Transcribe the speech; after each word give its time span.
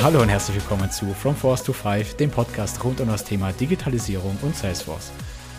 Hallo 0.00 0.22
und 0.22 0.28
herzlich 0.28 0.56
willkommen 0.58 0.88
zu 0.92 1.12
From 1.12 1.34
Force 1.34 1.64
to 1.64 1.72
Five, 1.72 2.16
dem 2.16 2.30
Podcast 2.30 2.84
rund 2.84 3.00
um 3.00 3.08
das 3.08 3.24
Thema 3.24 3.50
Digitalisierung 3.50 4.38
und 4.42 4.54
Salesforce. 4.54 5.10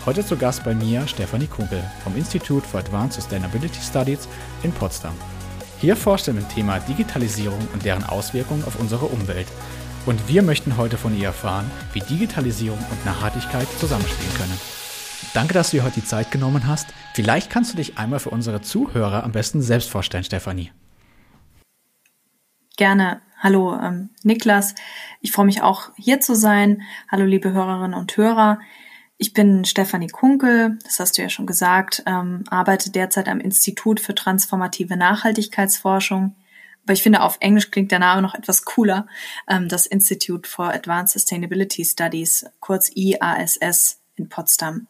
Heute 0.06 0.26
zu 0.26 0.38
Gast 0.38 0.64
bei 0.64 0.74
mir 0.74 1.06
Stefanie 1.08 1.48
Kunkel 1.48 1.84
vom 2.06 2.16
Institute 2.16 2.66
for 2.66 2.80
Advanced 2.80 3.22
Sustainability 3.22 3.82
Studies 3.82 4.30
in 4.64 4.72
Potsdam. 4.72 5.14
Hier 5.82 5.98
forscht 5.98 6.30
er 6.30 6.36
dem 6.36 6.48
Thema 6.48 6.80
Digitalisierung 6.80 7.60
und 7.74 7.84
deren 7.84 8.06
Auswirkungen 8.06 8.64
auf 8.64 8.80
unsere 8.80 9.08
Umwelt. 9.08 9.48
Und 10.06 10.30
wir 10.30 10.42
möchten 10.42 10.78
heute 10.78 10.96
von 10.96 11.18
ihr 11.20 11.26
erfahren, 11.26 11.70
wie 11.92 12.00
Digitalisierung 12.00 12.80
und 12.80 13.06
Nachhaltigkeit 13.06 13.68
zusammenspielen 13.78 14.34
können. 14.36 14.58
Danke, 15.34 15.54
dass 15.54 15.72
du 15.72 15.78
dir 15.78 15.84
heute 15.84 16.00
die 16.00 16.06
Zeit 16.06 16.32
genommen 16.32 16.66
hast. 16.66 16.88
Vielleicht 17.14 17.50
kannst 17.50 17.74
du 17.74 17.78
dich 17.78 17.98
einmal 17.98 18.20
für 18.20 18.30
unsere 18.30 18.62
Zuhörer 18.62 19.26
am 19.26 19.34
besten 19.34 19.62
selbst 19.62 19.90
vorstellen, 19.90 20.24
Stefanie. 20.24 20.72
Gerne. 22.78 23.20
Hallo, 23.42 23.74
ähm, 23.82 24.10
Niklas. 24.22 24.76
Ich 25.22 25.32
freue 25.32 25.46
mich 25.46 25.62
auch 25.62 25.92
hier 25.96 26.20
zu 26.20 26.36
sein. 26.36 26.82
Hallo, 27.10 27.24
liebe 27.24 27.54
Hörerinnen 27.54 27.94
und 27.94 28.18
Hörer. 28.18 28.60
Ich 29.18 29.32
bin 29.32 29.64
Stefanie 29.64 30.10
Kunkel, 30.10 30.78
das 30.84 31.00
hast 31.00 31.18
du 31.18 31.22
ja 31.22 31.30
schon 31.30 31.46
gesagt, 31.46 32.04
ähm, 32.06 32.44
arbeite 32.50 32.92
derzeit 32.92 33.30
am 33.30 33.40
Institut 33.40 34.02
für 34.02 34.14
transformative 34.14 34.98
Nachhaltigkeitsforschung. 34.98 36.36
Aber 36.84 36.94
ich 36.94 37.02
finde, 37.02 37.22
auf 37.22 37.38
Englisch 37.40 37.72
klingt 37.72 37.92
der 37.92 38.00
Name 38.00 38.22
noch 38.22 38.36
etwas 38.36 38.66
cooler. 38.66 39.08
Ähm, 39.48 39.70
das 39.70 39.86
Institute 39.86 40.50
for 40.50 40.74
Advanced 40.74 41.14
Sustainability 41.14 41.86
Studies, 41.86 42.46
kurz 42.60 42.92
IASS 42.94 44.02
in 44.18 44.28
Potsdam. 44.28 44.88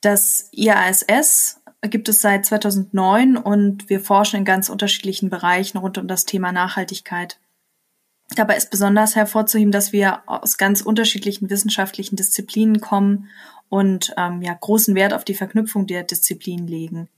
Das 0.00 0.48
IASS 0.50 1.55
gibt 1.82 2.08
es 2.08 2.20
seit 2.20 2.46
2009 2.46 3.36
und 3.36 3.88
wir 3.88 4.00
forschen 4.00 4.38
in 4.38 4.44
ganz 4.44 4.68
unterschiedlichen 4.68 5.30
Bereichen 5.30 5.78
rund 5.78 5.98
um 5.98 6.08
das 6.08 6.24
Thema 6.24 6.52
Nachhaltigkeit. 6.52 7.38
Dabei 8.34 8.56
ist 8.56 8.70
besonders 8.70 9.14
hervorzuheben, 9.14 9.70
dass 9.70 9.92
wir 9.92 10.22
aus 10.26 10.58
ganz 10.58 10.80
unterschiedlichen 10.80 11.48
wissenschaftlichen 11.48 12.16
Disziplinen 12.16 12.80
kommen 12.80 13.28
und 13.68 14.14
ähm, 14.16 14.42
ja 14.42 14.56
großen 14.58 14.94
Wert 14.94 15.12
auf 15.12 15.24
die 15.24 15.34
Verknüpfung 15.34 15.86
der 15.86 16.02
Disziplinen 16.02 16.66
legen. 16.66 17.08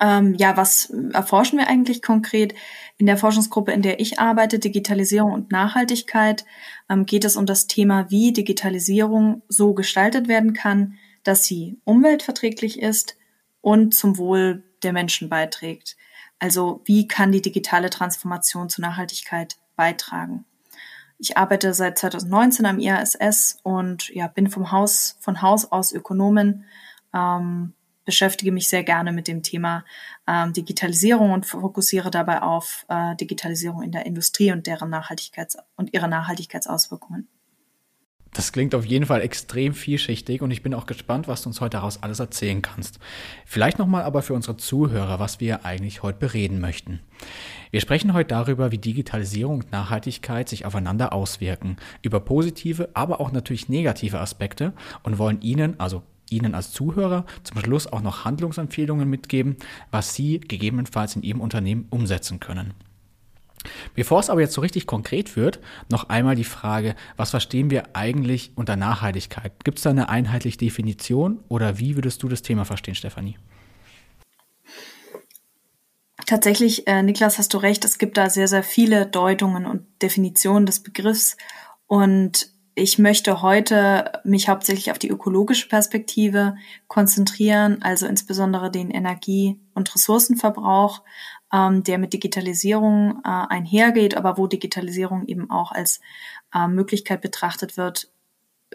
Ähm, 0.00 0.34
ja, 0.34 0.56
was 0.56 0.90
erforschen 1.12 1.58
wir 1.58 1.68
eigentlich 1.68 2.02
konkret? 2.02 2.54
In 2.96 3.06
der 3.06 3.16
Forschungsgruppe, 3.16 3.72
in 3.72 3.82
der 3.82 4.00
ich 4.00 4.18
arbeite, 4.18 4.58
Digitalisierung 4.58 5.32
und 5.32 5.52
Nachhaltigkeit, 5.52 6.44
ähm, 6.88 7.06
geht 7.06 7.24
es 7.24 7.36
um 7.36 7.46
das 7.46 7.66
Thema, 7.66 8.10
wie 8.10 8.32
Digitalisierung 8.32 9.42
so 9.48 9.74
gestaltet 9.74 10.28
werden 10.28 10.52
kann, 10.52 10.94
dass 11.22 11.44
sie 11.44 11.78
umweltverträglich 11.84 12.80
ist 12.80 13.16
und 13.64 13.94
zum 13.94 14.18
Wohl 14.18 14.62
der 14.82 14.92
Menschen 14.92 15.30
beiträgt. 15.30 15.96
Also 16.38 16.82
wie 16.84 17.08
kann 17.08 17.32
die 17.32 17.40
digitale 17.40 17.88
Transformation 17.88 18.68
zur 18.68 18.82
Nachhaltigkeit 18.82 19.56
beitragen? 19.74 20.44
Ich 21.18 21.38
arbeite 21.38 21.72
seit 21.72 21.98
2019 21.98 22.66
am 22.66 22.78
IASS 22.78 23.58
und 23.62 24.10
ja, 24.10 24.26
bin 24.26 24.50
vom 24.50 24.70
Haus, 24.70 25.16
von 25.20 25.40
Haus 25.40 25.72
aus 25.72 25.92
Ökonomin, 25.92 26.64
ähm, 27.14 27.72
beschäftige 28.04 28.52
mich 28.52 28.68
sehr 28.68 28.84
gerne 28.84 29.12
mit 29.12 29.28
dem 29.28 29.42
Thema 29.42 29.86
ähm, 30.26 30.52
Digitalisierung 30.52 31.30
und 31.30 31.46
fokussiere 31.46 32.10
dabei 32.10 32.42
auf 32.42 32.84
äh, 32.88 33.16
Digitalisierung 33.16 33.82
in 33.82 33.92
der 33.92 34.04
Industrie 34.04 34.52
und 34.52 34.66
deren 34.66 34.92
Nachhaltigkeits- 34.92 35.56
und 35.76 35.94
ihre 35.94 36.08
Nachhaltigkeitsauswirkungen. 36.08 37.28
Das 38.34 38.50
klingt 38.50 38.74
auf 38.74 38.84
jeden 38.84 39.06
Fall 39.06 39.20
extrem 39.20 39.74
vielschichtig 39.74 40.42
und 40.42 40.50
ich 40.50 40.60
bin 40.60 40.74
auch 40.74 40.86
gespannt, 40.86 41.28
was 41.28 41.42
du 41.42 41.48
uns 41.50 41.60
heute 41.60 41.76
daraus 41.76 42.02
alles 42.02 42.18
erzählen 42.18 42.62
kannst. 42.62 42.98
Vielleicht 43.46 43.78
nochmal 43.78 44.02
aber 44.02 44.22
für 44.22 44.34
unsere 44.34 44.56
Zuhörer, 44.56 45.20
was 45.20 45.38
wir 45.38 45.64
eigentlich 45.64 46.02
heute 46.02 46.18
bereden 46.18 46.60
möchten. 46.60 46.98
Wir 47.70 47.80
sprechen 47.80 48.12
heute 48.12 48.30
darüber, 48.30 48.72
wie 48.72 48.78
Digitalisierung 48.78 49.60
und 49.60 49.70
Nachhaltigkeit 49.70 50.48
sich 50.48 50.66
aufeinander 50.66 51.12
auswirken, 51.12 51.76
über 52.02 52.18
positive, 52.18 52.88
aber 52.92 53.20
auch 53.20 53.30
natürlich 53.30 53.68
negative 53.68 54.18
Aspekte 54.18 54.72
und 55.04 55.18
wollen 55.18 55.40
Ihnen, 55.40 55.78
also 55.78 56.02
Ihnen 56.28 56.56
als 56.56 56.72
Zuhörer, 56.72 57.26
zum 57.44 57.60
Schluss 57.60 57.86
auch 57.86 58.02
noch 58.02 58.24
Handlungsempfehlungen 58.24 59.08
mitgeben, 59.08 59.56
was 59.92 60.14
Sie 60.14 60.40
gegebenenfalls 60.40 61.14
in 61.14 61.22
Ihrem 61.22 61.40
Unternehmen 61.40 61.86
umsetzen 61.90 62.40
können. 62.40 62.74
Bevor 63.94 64.20
es 64.20 64.30
aber 64.30 64.40
jetzt 64.40 64.54
so 64.54 64.60
richtig 64.60 64.86
konkret 64.86 65.36
wird, 65.36 65.60
noch 65.90 66.08
einmal 66.08 66.34
die 66.34 66.44
Frage, 66.44 66.94
was 67.16 67.30
verstehen 67.30 67.70
wir 67.70 67.94
eigentlich 67.94 68.52
unter 68.56 68.76
Nachhaltigkeit? 68.76 69.52
Gibt 69.64 69.78
es 69.78 69.84
da 69.84 69.90
eine 69.90 70.08
einheitliche 70.08 70.58
Definition 70.58 71.40
oder 71.48 71.78
wie 71.78 71.96
würdest 71.96 72.22
du 72.22 72.28
das 72.28 72.42
Thema 72.42 72.64
verstehen, 72.64 72.94
Stefanie? 72.94 73.36
Tatsächlich, 76.26 76.86
äh, 76.86 77.02
Niklas, 77.02 77.38
hast 77.38 77.52
du 77.52 77.58
recht, 77.58 77.84
es 77.84 77.98
gibt 77.98 78.16
da 78.16 78.30
sehr, 78.30 78.48
sehr 78.48 78.62
viele 78.62 79.06
Deutungen 79.06 79.66
und 79.66 79.86
Definitionen 80.00 80.64
des 80.64 80.82
Begriffs 80.82 81.36
und 81.86 82.54
ich 82.76 82.98
möchte 82.98 83.40
heute 83.40 84.20
mich 84.24 84.48
hauptsächlich 84.48 84.90
auf 84.90 84.98
die 84.98 85.08
ökologische 85.08 85.68
Perspektive 85.68 86.56
konzentrieren, 86.88 87.82
also 87.82 88.06
insbesondere 88.06 88.70
den 88.70 88.90
Energie- 88.90 89.60
und 89.74 89.94
Ressourcenverbrauch, 89.94 91.02
ähm, 91.54 91.84
der 91.84 91.98
mit 91.98 92.12
Digitalisierung 92.12 93.20
äh, 93.24 93.28
einhergeht, 93.28 94.16
aber 94.16 94.36
wo 94.36 94.48
Digitalisierung 94.48 95.26
eben 95.26 95.50
auch 95.50 95.70
als 95.70 96.00
äh, 96.52 96.66
Möglichkeit 96.66 97.20
betrachtet 97.20 97.76
wird, 97.76 98.10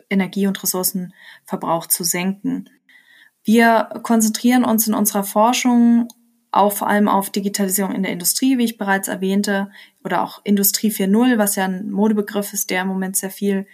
Energie- 0.09 0.47
und 0.47 0.63
Ressourcenverbrauch 0.63 1.87
zu 1.87 2.05
senken. 2.05 2.69
Wir 3.43 3.89
konzentrieren 4.03 4.63
uns 4.63 4.87
in 4.87 4.93
unserer 4.93 5.25
Forschung 5.25 6.07
auch 6.51 6.71
vor 6.71 6.87
allem 6.87 7.09
auf 7.09 7.29
Digitalisierung 7.29 7.93
in 7.93 8.03
der 8.03 8.13
Industrie, 8.13 8.57
wie 8.57 8.63
ich 8.63 8.77
bereits 8.77 9.07
erwähnte, 9.07 9.69
oder 10.03 10.23
auch 10.23 10.41
Industrie 10.45 10.89
4.0, 10.89 11.37
was 11.37 11.55
ja 11.55 11.65
ein 11.65 11.91
Modebegriff 11.91 12.53
ist, 12.53 12.69
der 12.69 12.83
im 12.83 12.87
Moment 12.87 13.17
sehr 13.17 13.29
viel 13.29 13.67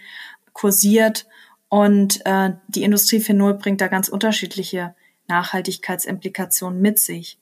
kursiert. 0.52 1.26
Und 1.68 2.20
äh, 2.26 2.54
die 2.68 2.82
Industrie 2.82 3.18
4.0 3.18 3.54
bringt 3.54 3.80
da 3.80 3.86
ganz 3.86 4.08
unterschiedliche 4.08 4.94
Nachhaltigkeitsimplikationen 5.28 6.80
mit 6.80 6.98
sich. 6.98 7.38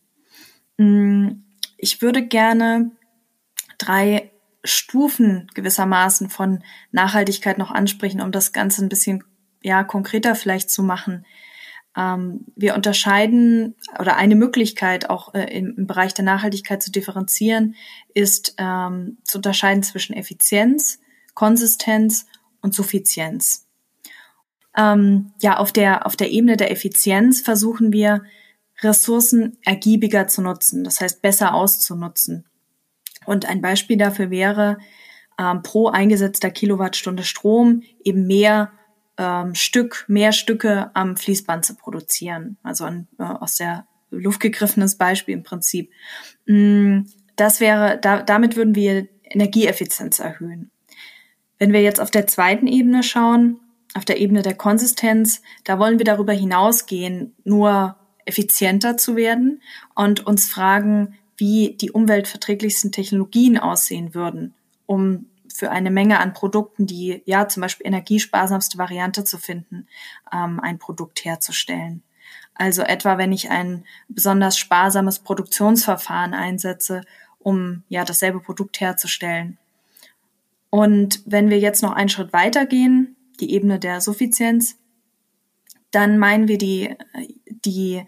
Mm, 0.76 1.30
ich 1.76 2.02
würde 2.02 2.26
gerne 2.26 2.90
drei 3.78 4.30
Stufen 4.64 5.48
gewissermaßen 5.54 6.30
von 6.30 6.64
Nachhaltigkeit 6.90 7.58
noch 7.58 7.70
ansprechen, 7.70 8.20
um 8.20 8.32
das 8.32 8.52
Ganze 8.52 8.84
ein 8.84 8.88
bisschen 8.88 9.22
ja 9.62 9.84
konkreter 9.84 10.34
vielleicht 10.34 10.70
zu 10.70 10.82
machen. 10.82 11.26
Ähm, 11.96 12.46
wir 12.56 12.74
unterscheiden 12.74 13.76
oder 13.98 14.16
eine 14.16 14.34
Möglichkeit 14.34 15.10
auch 15.10 15.34
äh, 15.34 15.44
im, 15.56 15.74
im, 15.76 15.86
Bereich 15.86 16.14
der 16.14 16.24
Nachhaltigkeit 16.24 16.82
zu 16.82 16.90
differenzieren 16.90 17.76
ist 18.14 18.54
ähm, 18.58 19.18
zu 19.24 19.38
unterscheiden 19.38 19.82
zwischen 19.82 20.14
Effizienz, 20.14 21.00
Konsistenz 21.34 22.26
und 22.62 22.74
Suffizienz. 22.74 23.68
Ähm, 24.76 25.32
ja, 25.40 25.58
auf 25.58 25.70
der 25.72 26.06
auf 26.06 26.16
der 26.16 26.30
Ebene 26.30 26.56
der 26.56 26.72
Effizienz 26.72 27.42
versuchen 27.42 27.92
wir 27.92 28.22
Ressourcen 28.84 29.58
ergiebiger 29.64 30.28
zu 30.28 30.42
nutzen, 30.42 30.84
das 30.84 31.00
heißt 31.00 31.22
besser 31.22 31.54
auszunutzen. 31.54 32.44
Und 33.26 33.46
ein 33.46 33.60
Beispiel 33.60 33.96
dafür 33.96 34.30
wäre, 34.30 34.78
ähm, 35.38 35.62
pro 35.62 35.88
eingesetzter 35.88 36.50
Kilowattstunde 36.50 37.24
Strom 37.24 37.82
eben 38.02 38.26
mehr 38.26 38.72
ähm, 39.18 39.54
Stück, 39.54 40.04
mehr 40.08 40.32
Stücke 40.32 40.90
am 40.94 41.16
Fließband 41.16 41.64
zu 41.64 41.74
produzieren. 41.74 42.56
Also 42.62 42.84
ein 42.84 43.08
äh, 43.18 43.24
aus 43.24 43.56
der 43.56 43.86
Luft 44.10 44.40
gegriffenes 44.40 44.96
Beispiel 44.96 45.34
im 45.34 45.42
Prinzip. 45.42 45.90
Mm, 46.46 47.02
das 47.36 47.60
wäre, 47.60 47.98
da, 48.00 48.22
damit 48.22 48.56
würden 48.56 48.74
wir 48.74 49.08
Energieeffizienz 49.24 50.20
erhöhen. 50.20 50.70
Wenn 51.58 51.72
wir 51.72 51.82
jetzt 51.82 52.00
auf 52.00 52.10
der 52.10 52.26
zweiten 52.26 52.66
Ebene 52.66 53.02
schauen, 53.02 53.60
auf 53.94 54.04
der 54.04 54.18
Ebene 54.18 54.42
der 54.42 54.54
Konsistenz, 54.54 55.42
da 55.64 55.78
wollen 55.78 55.98
wir 55.98 56.04
darüber 56.04 56.32
hinausgehen, 56.32 57.34
nur 57.44 57.96
effizienter 58.24 58.96
zu 58.96 59.16
werden 59.16 59.62
und 59.94 60.26
uns 60.26 60.48
fragen, 60.48 61.16
wie 61.36 61.76
die 61.80 61.90
umweltverträglichsten 61.90 62.92
Technologien 62.92 63.58
aussehen 63.58 64.14
würden, 64.14 64.54
um 64.86 65.26
für 65.52 65.70
eine 65.70 65.90
Menge 65.90 66.18
an 66.18 66.32
Produkten, 66.32 66.86
die 66.86 67.22
ja 67.26 67.48
zum 67.48 67.60
Beispiel 67.60 67.86
energiesparsamste 67.86 68.78
Variante 68.78 69.24
zu 69.24 69.38
finden, 69.38 69.86
ähm, 70.32 70.58
ein 70.60 70.78
Produkt 70.78 71.24
herzustellen. 71.24 72.02
Also 72.54 72.82
etwa, 72.82 73.18
wenn 73.18 73.32
ich 73.32 73.50
ein 73.50 73.84
besonders 74.08 74.58
sparsames 74.58 75.20
Produktionsverfahren 75.20 76.34
einsetze, 76.34 77.02
um 77.38 77.82
ja 77.88 78.04
dasselbe 78.04 78.40
Produkt 78.40 78.80
herzustellen. 78.80 79.58
Und 80.70 81.22
wenn 81.24 81.50
wir 81.50 81.58
jetzt 81.58 81.82
noch 81.82 81.92
einen 81.92 82.08
Schritt 82.08 82.32
weitergehen, 82.32 83.16
die 83.38 83.52
Ebene 83.52 83.78
der 83.78 84.00
Suffizienz, 84.00 84.76
dann 85.94 86.18
meinen 86.18 86.48
wir 86.48 86.58
die, 86.58 86.94
die 87.46 88.04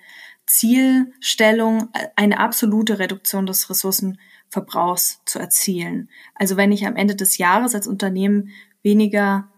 Zielstellung, 0.47 1.89
eine 2.15 2.39
absolute 2.39 2.99
Reduktion 2.99 3.47
des 3.47 3.69
Ressourcenverbrauchs 3.69 5.21
zu 5.25 5.39
erzielen. 5.39 6.09
Also 6.35 6.57
wenn 6.57 6.73
ich 6.73 6.87
am 6.87 6.97
Ende 6.97 7.17
des 7.17 7.39
Jahres 7.39 7.75
als 7.75 7.87
Unternehmen 7.87 8.51
weniger 8.83 9.49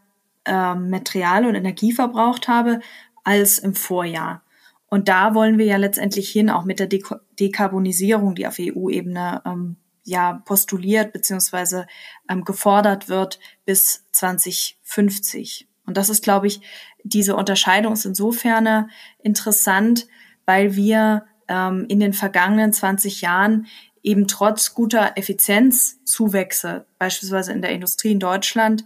äh, 0.45 0.75
Material 0.75 1.47
und 1.47 1.55
Energie 1.55 1.93
verbraucht 1.93 2.49
habe 2.49 2.81
als 3.25 3.59
im 3.59 3.75
Vorjahr. 3.75 4.43
Und 4.89 5.09
da 5.09 5.35
wollen 5.35 5.59
wir 5.59 5.67
ja 5.67 5.77
letztendlich 5.77 6.31
hin, 6.31 6.49
auch 6.49 6.65
mit 6.65 6.81
der 6.81 6.87
Dek 6.87 7.15
Dekarbonisierung, 7.39 8.35
die 8.35 8.47
auf 8.47 8.57
EU-Ebene 8.59 9.43
ähm, 9.45 9.77
ja 10.05 10.43
postuliert 10.47 11.13
beziehungsweise 11.13 11.87
ähm, 12.31 12.45
gefordert 12.45 13.09
wird 13.11 13.39
bis 13.67 14.07
2050. 14.13 15.68
Und 15.89 15.97
das 15.97 16.11
ist, 16.11 16.23
glaube 16.23 16.47
ich, 16.47 16.61
diese 17.03 17.35
Unterscheidung 17.35 17.95
ist 17.95 18.05
insofern 18.05 18.91
interessant, 19.23 20.07
weil 20.45 20.77
wir 20.77 21.25
ähm, 21.49 21.87
in 21.89 21.99
den 21.99 22.13
vergangenen 22.13 22.75
20 22.75 23.23
Jahren 23.23 23.67
eben 24.03 24.29
trotz 24.29 24.75
guter 24.75 25.13
Effizienzzuwächse, 25.17 26.85
beispielsweise 26.99 27.53
in 27.53 27.63
der 27.63 27.71
Industrie 27.71 28.13
in 28.13 28.21
Deutschland, 28.21 28.85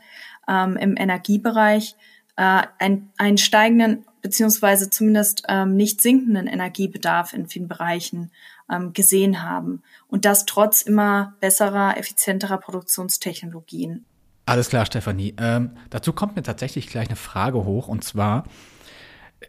ähm, 0.49 0.77
im 0.77 0.97
Energiebereich, 0.97 1.97
äh, 2.37 2.63
ein, 2.79 3.11
einen 3.19 3.37
steigenden 3.37 4.05
beziehungsweise 4.21 4.89
zumindest 4.89 5.43
ähm, 5.49 5.75
nicht 5.75 6.01
sinkenden 6.01 6.47
Energiebedarf 6.47 7.33
in 7.33 7.49
vielen 7.49 7.67
Bereichen 7.67 8.31
ähm, 8.71 8.93
gesehen 8.93 9.43
haben. 9.43 9.83
Und 10.07 10.25
das 10.25 10.47
trotz 10.47 10.83
immer 10.83 11.35
besserer, 11.41 11.99
effizienterer 11.99 12.59
Produktionstechnologien. 12.59 14.05
Alles 14.45 14.69
klar, 14.69 14.87
Stefanie. 14.87 15.35
Ähm, 15.39 15.71
dazu 15.91 16.13
kommt 16.13 16.37
mir 16.37 16.43
tatsächlich 16.43 16.89
gleich 16.89 17.09
eine 17.09 17.17
Frage 17.17 17.65
hoch. 17.65 17.89
Und 17.89 18.03
zwar, 18.03 18.45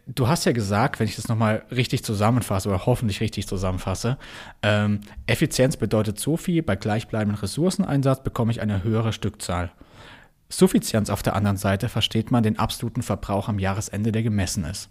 du 0.06 0.28
hast 0.28 0.44
ja 0.44 0.52
gesagt, 0.52 1.00
wenn 1.00 1.08
ich 1.08 1.16
das 1.16 1.28
nochmal 1.28 1.64
richtig 1.70 2.04
zusammenfasse 2.04 2.68
oder 2.68 2.86
hoffentlich 2.86 3.20
richtig 3.20 3.48
zusammenfasse, 3.48 4.18
ähm, 4.62 5.00
Effizienz 5.26 5.76
bedeutet 5.76 6.20
so 6.20 6.36
viel, 6.36 6.62
bei 6.62 6.76
gleichbleibendem 6.76 7.40
Ressourceneinsatz 7.40 8.22
bekomme 8.22 8.52
ich 8.52 8.60
eine 8.60 8.84
höhere 8.84 9.12
Stückzahl. 9.12 9.72
Suffizienz 10.48 11.10
auf 11.10 11.22
der 11.22 11.34
anderen 11.34 11.56
Seite 11.56 11.88
versteht 11.88 12.30
man 12.30 12.44
den 12.44 12.58
absoluten 12.58 13.02
Verbrauch 13.02 13.48
am 13.48 13.58
Jahresende, 13.58 14.12
der 14.12 14.22
gemessen 14.22 14.64
ist. 14.64 14.90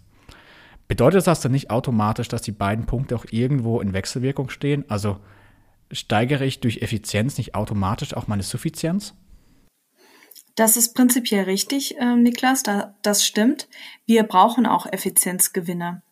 Bedeutet 0.86 1.26
das 1.26 1.40
dann 1.40 1.52
nicht 1.52 1.70
automatisch, 1.70 2.28
dass 2.28 2.42
die 2.42 2.52
beiden 2.52 2.84
Punkte 2.84 3.16
auch 3.16 3.24
irgendwo 3.30 3.80
in 3.80 3.94
Wechselwirkung 3.94 4.50
stehen? 4.50 4.84
Also 4.88 5.18
steigere 5.90 6.44
ich 6.44 6.60
durch 6.60 6.82
Effizienz 6.82 7.38
nicht 7.38 7.54
automatisch 7.54 8.14
auch 8.14 8.26
meine 8.26 8.42
Suffizienz? 8.42 9.14
Das 10.54 10.76
ist 10.76 10.94
prinzipiell 10.94 11.44
richtig, 11.44 11.98
äh, 11.98 12.16
Niklas, 12.16 12.62
da, 12.62 12.94
das 13.02 13.26
stimmt. 13.26 13.68
Wir 14.06 14.22
brauchen 14.22 14.66
auch 14.66 14.86
Effizienzgewinne. 14.86 16.02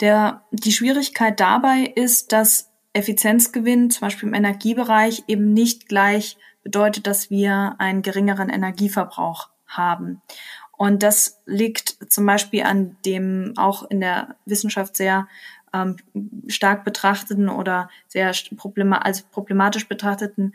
Der, 0.00 0.42
die 0.50 0.72
Schwierigkeit 0.72 1.38
dabei 1.40 1.92
ist, 1.94 2.32
dass 2.32 2.70
Effizienzgewinn 2.92 3.90
zum 3.90 4.00
Beispiel 4.00 4.28
im 4.28 4.34
Energiebereich 4.34 5.24
eben 5.28 5.52
nicht 5.52 5.88
gleich 5.88 6.36
bedeutet, 6.62 7.06
dass 7.06 7.30
wir 7.30 7.76
einen 7.78 8.02
geringeren 8.02 8.48
Energieverbrauch 8.48 9.50
haben. 9.66 10.20
Und 10.76 11.02
das 11.02 11.40
liegt 11.46 12.12
zum 12.12 12.26
Beispiel 12.26 12.64
an 12.64 12.96
dem 13.04 13.54
auch 13.56 13.88
in 13.88 14.00
der 14.00 14.36
Wissenschaft 14.44 14.96
sehr 14.96 15.28
ähm, 15.72 15.96
stark 16.48 16.84
betrachteten 16.84 17.48
oder 17.48 17.88
sehr 18.08 18.32
problema 18.56 18.98
als 18.98 19.22
problematisch 19.22 19.88
betrachteten 19.88 20.54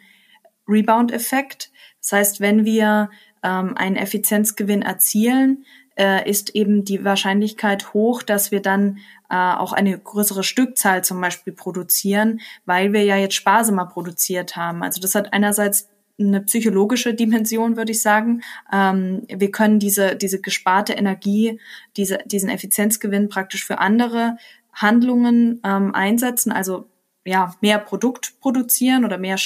Rebound-Effekt. 0.67 1.71
Das 2.01 2.11
heißt, 2.11 2.39
wenn 2.41 2.65
wir 2.65 3.09
ähm, 3.43 3.77
einen 3.77 3.95
Effizienzgewinn 3.95 4.81
erzielen, 4.81 5.65
äh, 5.95 6.29
ist 6.29 6.55
eben 6.55 6.85
die 6.85 7.03
Wahrscheinlichkeit 7.03 7.93
hoch, 7.93 8.23
dass 8.23 8.51
wir 8.51 8.61
dann 8.61 8.97
äh, 9.29 9.35
auch 9.35 9.73
eine 9.73 9.97
größere 9.97 10.43
Stückzahl 10.43 11.03
zum 11.03 11.21
Beispiel 11.21 11.53
produzieren, 11.53 12.41
weil 12.65 12.93
wir 12.93 13.03
ja 13.03 13.17
jetzt 13.17 13.35
sparsamer 13.35 13.85
produziert 13.85 14.55
haben. 14.55 14.83
Also 14.83 15.01
das 15.01 15.15
hat 15.15 15.33
einerseits 15.33 15.89
eine 16.19 16.41
psychologische 16.41 17.13
Dimension, 17.13 17.77
würde 17.77 17.91
ich 17.91 18.01
sagen. 18.01 18.41
Ähm, 18.71 19.23
wir 19.27 19.51
können 19.51 19.79
diese, 19.79 20.15
diese 20.15 20.39
gesparte 20.39 20.93
Energie, 20.93 21.59
diese, 21.97 22.19
diesen 22.25 22.49
Effizienzgewinn 22.49 23.29
praktisch 23.29 23.65
für 23.65 23.79
andere 23.79 24.37
Handlungen 24.73 25.59
ähm, 25.63 25.93
einsetzen, 25.93 26.51
also 26.51 26.85
ja, 27.25 27.55
mehr 27.61 27.77
Produkt 27.77 28.39
produzieren 28.39 29.05
oder 29.05 29.17
mehr 29.17 29.37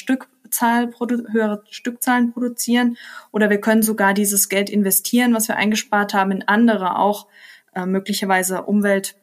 Stückzahl, 0.55 0.93
höhere 1.31 1.63
Stückzahlen 1.69 2.33
produzieren. 2.33 2.97
Oder 3.31 3.49
wir 3.49 3.59
können 3.59 3.83
sogar 3.83 4.13
dieses 4.13 4.49
Geld 4.49 4.69
investieren, 4.69 5.33
was 5.33 5.47
wir 5.47 5.57
eingespart 5.57 6.13
haben, 6.13 6.31
in 6.31 6.47
andere 6.47 6.97
auch 6.97 7.27
äh, 7.73 7.85
möglicherweise 7.85 8.63
Umwelt, 8.63 9.15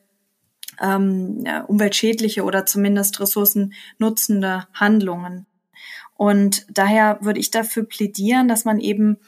ähm, 0.81 1.43
ja, 1.44 1.62
umweltschädliche 1.62 2.44
oder 2.44 2.67
zumindest 2.67 3.20
ressourcennutzende 3.20 4.67
Handlungen. 4.75 5.46
Und 6.17 6.67
daher 6.70 7.19
würde 7.23 7.40
ich 7.40 7.50
dafür 7.50 7.84
plädieren, 7.84 8.49
dass 8.49 8.64
man 8.64 8.79
eben 8.79 9.19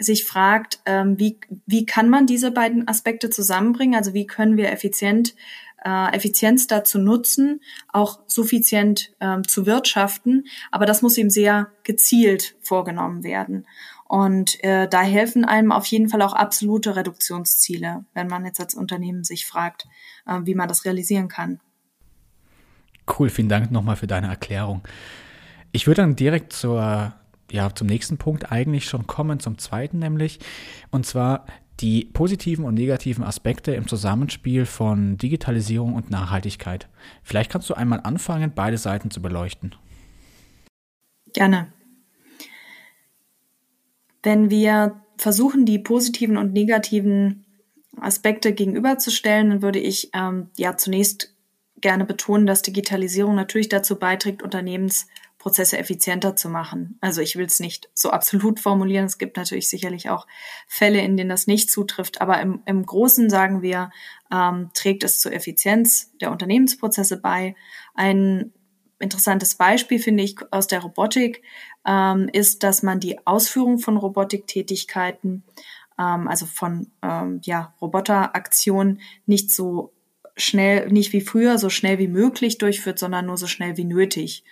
sich 0.00 0.24
fragt, 0.24 0.80
ähm, 0.86 1.18
wie, 1.18 1.38
wie 1.66 1.86
kann 1.86 2.08
man 2.08 2.26
diese 2.26 2.50
beiden 2.50 2.88
Aspekte 2.88 3.30
zusammenbringen? 3.30 3.94
Also 3.94 4.14
wie 4.14 4.26
können 4.26 4.56
wir 4.56 4.72
effizient, 4.72 5.34
äh, 5.84 6.14
Effizienz 6.14 6.66
dazu 6.66 6.98
nutzen, 6.98 7.60
auch 7.88 8.20
suffizient 8.26 9.12
ähm, 9.20 9.46
zu 9.46 9.66
wirtschaften. 9.66 10.44
Aber 10.70 10.86
das 10.86 11.02
muss 11.02 11.18
eben 11.18 11.30
sehr 11.30 11.68
gezielt 11.84 12.56
vorgenommen 12.60 13.22
werden. 13.22 13.66
Und 14.08 14.62
äh, 14.64 14.88
da 14.88 15.02
helfen 15.02 15.44
einem 15.44 15.70
auf 15.70 15.86
jeden 15.86 16.08
Fall 16.08 16.22
auch 16.22 16.32
absolute 16.32 16.96
Reduktionsziele, 16.96 18.04
wenn 18.12 18.26
man 18.26 18.44
jetzt 18.44 18.58
als 18.58 18.74
Unternehmen 18.74 19.22
sich 19.22 19.46
fragt, 19.46 19.86
äh, 20.26 20.40
wie 20.42 20.56
man 20.56 20.66
das 20.66 20.84
realisieren 20.84 21.28
kann. 21.28 21.60
Cool, 23.18 23.28
vielen 23.28 23.48
Dank 23.48 23.70
nochmal 23.70 23.96
für 23.96 24.06
deine 24.06 24.28
Erklärung. 24.28 24.82
Ich 25.72 25.86
würde 25.86 26.02
dann 26.02 26.16
direkt 26.16 26.52
zur, 26.52 27.14
ja, 27.50 27.74
zum 27.74 27.86
nächsten 27.86 28.18
Punkt 28.18 28.52
eigentlich 28.52 28.84
schon 28.84 29.06
kommen, 29.06 29.40
zum 29.40 29.58
zweiten 29.58 29.98
nämlich, 29.98 30.38
und 30.90 31.06
zwar 31.06 31.46
die 31.80 32.04
positiven 32.04 32.64
und 32.64 32.74
negativen 32.74 33.24
Aspekte 33.24 33.72
im 33.72 33.88
Zusammenspiel 33.88 34.66
von 34.66 35.16
Digitalisierung 35.16 35.94
und 35.94 36.10
Nachhaltigkeit. 36.10 36.88
Vielleicht 37.22 37.50
kannst 37.50 37.70
du 37.70 37.74
einmal 37.74 38.00
anfangen, 38.02 38.52
beide 38.54 38.76
Seiten 38.76 39.10
zu 39.10 39.22
beleuchten. 39.22 39.74
Gerne. 41.32 41.72
Wenn 44.22 44.50
wir 44.50 45.00
versuchen, 45.16 45.64
die 45.64 45.78
positiven 45.78 46.36
und 46.36 46.52
negativen 46.52 47.46
Aspekte 47.96 48.52
gegenüberzustellen, 48.52 49.50
dann 49.50 49.62
würde 49.62 49.78
ich 49.78 50.10
ähm, 50.14 50.50
ja 50.56 50.76
zunächst 50.76 51.34
gerne 51.80 52.04
betonen, 52.04 52.46
dass 52.46 52.62
Digitalisierung 52.62 53.34
natürlich 53.34 53.68
dazu 53.68 53.98
beiträgt, 53.98 54.42
Unternehmens 54.42 55.06
Prozesse 55.40 55.78
effizienter 55.78 56.36
zu 56.36 56.50
machen. 56.50 56.98
Also 57.00 57.22
ich 57.22 57.34
will 57.34 57.46
es 57.46 57.60
nicht 57.60 57.88
so 57.94 58.10
absolut 58.10 58.60
formulieren. 58.60 59.06
Es 59.06 59.18
gibt 59.18 59.38
natürlich 59.38 59.68
sicherlich 59.68 60.10
auch 60.10 60.26
Fälle, 60.68 61.00
in 61.00 61.16
denen 61.16 61.30
das 61.30 61.46
nicht 61.48 61.70
zutrifft. 61.70 62.20
Aber 62.20 62.40
im, 62.40 62.62
im 62.66 62.84
Großen 62.84 63.30
sagen 63.30 63.62
wir, 63.62 63.90
ähm, 64.30 64.70
trägt 64.74 65.02
es 65.02 65.18
zur 65.18 65.32
Effizienz 65.32 66.12
der 66.20 66.30
Unternehmensprozesse 66.30 67.16
bei. 67.16 67.56
Ein 67.94 68.52
interessantes 68.98 69.54
Beispiel 69.54 69.98
finde 69.98 70.22
ich 70.22 70.36
aus 70.50 70.66
der 70.66 70.80
Robotik 70.80 71.42
ähm, 71.86 72.28
ist, 72.32 72.62
dass 72.62 72.82
man 72.82 73.00
die 73.00 73.26
Ausführung 73.26 73.78
von 73.78 73.96
Robotiktätigkeiten, 73.96 75.42
ähm, 75.98 76.28
also 76.28 76.44
von 76.44 76.88
ähm, 77.02 77.40
ja, 77.44 77.74
Roboteraktionen, 77.80 79.00
nicht 79.24 79.50
so 79.50 79.94
schnell, 80.36 80.90
nicht 80.90 81.14
wie 81.14 81.22
früher, 81.22 81.56
so 81.56 81.70
schnell 81.70 81.98
wie 81.98 82.08
möglich 82.08 82.58
durchführt, 82.58 82.98
sondern 82.98 83.24
nur 83.24 83.38
so 83.38 83.46
schnell 83.46 83.78
wie 83.78 83.86
nötig 83.86 84.44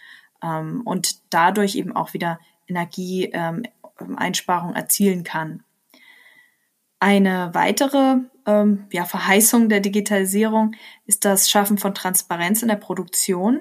ähm, 0.43 0.83
und 0.85 1.19
dadurch 1.31 1.77
eben 1.77 1.95
auch 1.95 2.15
wieder 2.15 2.41
Energieeinsparung 2.67 4.71
ähm, 4.71 4.77
erzielen 4.77 5.25
kann. 5.25 5.63
Eine 7.01 7.51
weitere 7.53 8.17
ähm, 8.47 8.87
ja, 8.93 9.05
Verheißung 9.05 9.69
der 9.69 9.81
Digitalisierung 9.81 10.75
ist 11.07 11.25
das 11.25 11.49
Schaffen 11.49 11.79
von 11.79 11.95
Transparenz 11.95 12.63
in 12.63 12.69
der 12.69 12.77
Produktion. 12.77 13.61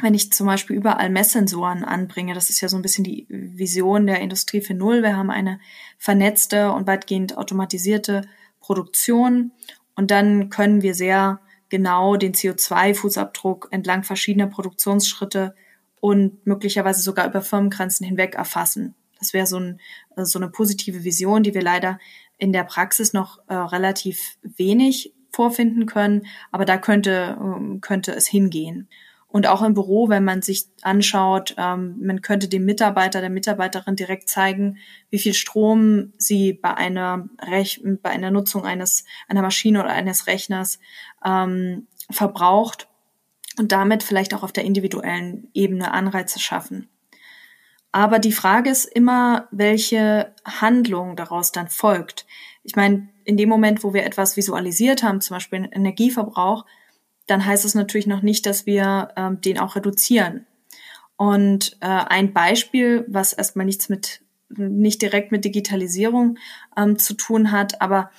Wenn 0.00 0.14
ich 0.14 0.32
zum 0.32 0.46
Beispiel 0.46 0.76
überall 0.76 1.10
Messsensoren 1.10 1.84
anbringe, 1.84 2.32
das 2.32 2.48
ist 2.48 2.62
ja 2.62 2.68
so 2.68 2.76
ein 2.76 2.82
bisschen 2.82 3.04
die 3.04 3.26
Vision 3.28 4.06
der 4.06 4.20
Industrie 4.20 4.62
für 4.62 4.72
Null. 4.72 5.02
Wir 5.02 5.16
haben 5.16 5.30
eine 5.30 5.60
vernetzte 5.98 6.72
und 6.72 6.86
weitgehend 6.86 7.36
automatisierte 7.36 8.22
Produktion 8.60 9.52
und 9.94 10.10
dann 10.10 10.48
können 10.48 10.80
wir 10.80 10.94
sehr 10.94 11.40
genau 11.68 12.16
den 12.16 12.32
CO2-Fußabdruck 12.32 13.68
entlang 13.70 14.02
verschiedener 14.02 14.46
Produktionsschritte 14.46 15.54
und 16.00 16.46
möglicherweise 16.46 17.02
sogar 17.02 17.26
über 17.26 17.42
Firmengrenzen 17.42 18.06
hinweg 18.06 18.34
erfassen. 18.34 18.94
Das 19.18 19.34
wäre 19.34 19.46
so, 19.46 19.58
ein, 19.58 19.80
so 20.16 20.38
eine 20.38 20.48
positive 20.48 21.04
Vision, 21.04 21.42
die 21.42 21.54
wir 21.54 21.62
leider 21.62 21.98
in 22.38 22.52
der 22.52 22.64
Praxis 22.64 23.12
noch 23.12 23.38
äh, 23.48 23.54
relativ 23.54 24.38
wenig 24.42 25.14
vorfinden 25.30 25.86
können, 25.86 26.26
aber 26.50 26.64
da 26.64 26.78
könnte, 26.78 27.38
ähm, 27.38 27.80
könnte 27.80 28.12
es 28.12 28.26
hingehen. 28.26 28.88
Und 29.28 29.46
auch 29.46 29.62
im 29.62 29.74
Büro, 29.74 30.08
wenn 30.08 30.24
man 30.24 30.42
sich 30.42 30.66
anschaut, 30.82 31.54
ähm, 31.56 31.98
man 32.00 32.20
könnte 32.20 32.48
dem 32.48 32.64
Mitarbeiter, 32.64 33.20
der 33.20 33.30
Mitarbeiterin 33.30 33.94
direkt 33.94 34.28
zeigen, 34.28 34.78
wie 35.08 35.20
viel 35.20 35.34
Strom 35.34 36.12
sie 36.18 36.52
bei 36.52 36.74
einer, 36.74 37.28
Rech 37.40 37.80
bei 38.02 38.10
einer 38.10 38.32
Nutzung 38.32 38.64
eines, 38.64 39.04
einer 39.28 39.42
Maschine 39.42 39.80
oder 39.80 39.90
eines 39.90 40.26
Rechners 40.26 40.80
ähm, 41.24 41.86
verbraucht 42.10 42.88
und 43.58 43.72
damit 43.72 44.02
vielleicht 44.02 44.34
auch 44.34 44.42
auf 44.42 44.52
der 44.52 44.64
individuellen 44.64 45.48
Ebene 45.54 45.92
Anreize 45.92 46.38
schaffen. 46.38 46.88
Aber 47.92 48.18
die 48.18 48.32
Frage 48.32 48.70
ist 48.70 48.84
immer, 48.84 49.48
welche 49.50 50.34
Handlung 50.44 51.16
daraus 51.16 51.50
dann 51.50 51.68
folgt. 51.68 52.26
Ich 52.62 52.76
meine, 52.76 53.08
in 53.24 53.36
dem 53.36 53.48
Moment, 53.48 53.82
wo 53.82 53.94
wir 53.94 54.04
etwas 54.04 54.36
visualisiert 54.36 55.02
haben, 55.02 55.20
zum 55.20 55.36
Beispiel 55.36 55.68
Energieverbrauch, 55.72 56.64
dann 57.26 57.44
heißt 57.44 57.64
es 57.64 57.74
natürlich 57.74 58.06
noch 58.06 58.22
nicht, 58.22 58.46
dass 58.46 58.66
wir 58.66 59.08
ähm, 59.16 59.40
den 59.40 59.58
auch 59.58 59.76
reduzieren. 59.76 60.46
Und 61.16 61.76
äh, 61.80 61.86
ein 61.86 62.32
Beispiel, 62.32 63.04
was 63.08 63.32
erstmal 63.32 63.66
nichts 63.66 63.88
mit, 63.88 64.22
nicht 64.48 65.02
direkt 65.02 65.32
mit 65.32 65.44
Digitalisierung 65.44 66.38
ähm, 66.76 66.98
zu 66.98 67.14
tun 67.14 67.52
hat, 67.52 67.80
aber 67.82 68.10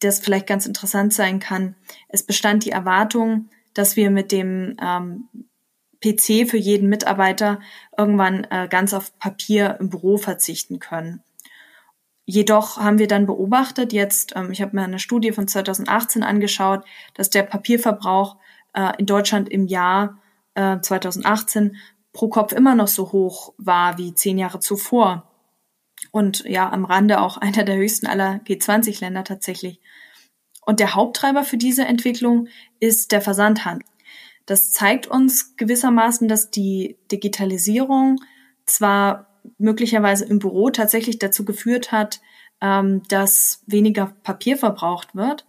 das 0.00 0.20
vielleicht 0.20 0.46
ganz 0.46 0.66
interessant 0.66 1.12
sein 1.12 1.38
kann. 1.38 1.76
Es 2.08 2.24
bestand 2.24 2.64
die 2.64 2.70
Erwartung, 2.70 3.50
dass 3.80 3.96
wir 3.96 4.10
mit 4.10 4.30
dem 4.30 4.76
ähm, 4.82 5.30
PC 6.04 6.46
für 6.48 6.58
jeden 6.58 6.90
Mitarbeiter 6.90 7.60
irgendwann 7.96 8.44
äh, 8.50 8.68
ganz 8.68 8.92
auf 8.92 9.18
Papier 9.18 9.78
im 9.80 9.88
Büro 9.88 10.18
verzichten 10.18 10.80
können. 10.80 11.22
Jedoch 12.26 12.76
haben 12.76 12.98
wir 12.98 13.08
dann 13.08 13.24
beobachtet, 13.24 13.94
jetzt, 13.94 14.36
ähm, 14.36 14.50
ich 14.50 14.60
habe 14.60 14.76
mir 14.76 14.82
eine 14.82 14.98
Studie 14.98 15.32
von 15.32 15.48
2018 15.48 16.22
angeschaut, 16.22 16.84
dass 17.14 17.30
der 17.30 17.42
Papierverbrauch 17.42 18.36
äh, 18.74 18.92
in 18.98 19.06
Deutschland 19.06 19.48
im 19.48 19.66
Jahr 19.66 20.18
äh, 20.54 20.78
2018 20.78 21.76
pro 22.12 22.28
Kopf 22.28 22.52
immer 22.52 22.74
noch 22.74 22.88
so 22.88 23.12
hoch 23.12 23.54
war 23.56 23.96
wie 23.96 24.12
zehn 24.12 24.36
Jahre 24.36 24.60
zuvor. 24.60 25.26
Und 26.10 26.44
ja, 26.44 26.70
am 26.70 26.84
Rande 26.84 27.22
auch 27.22 27.38
einer 27.38 27.64
der 27.64 27.76
höchsten 27.76 28.06
aller 28.06 28.40
G20-Länder 28.46 29.24
tatsächlich. 29.24 29.80
Und 30.70 30.78
der 30.78 30.94
Haupttreiber 30.94 31.42
für 31.42 31.56
diese 31.56 31.84
Entwicklung 31.84 32.46
ist 32.78 33.10
der 33.10 33.20
Versandhandel. 33.20 33.84
Das 34.46 34.70
zeigt 34.70 35.08
uns 35.08 35.56
gewissermaßen, 35.56 36.28
dass 36.28 36.52
die 36.52 36.96
Digitalisierung 37.10 38.20
zwar 38.66 39.26
möglicherweise 39.58 40.26
im 40.26 40.38
Büro 40.38 40.70
tatsächlich 40.70 41.18
dazu 41.18 41.44
geführt 41.44 41.90
hat, 41.90 42.20
ähm, 42.60 43.02
dass 43.08 43.64
weniger 43.66 44.14
Papier 44.22 44.56
verbraucht 44.56 45.16
wird, 45.16 45.44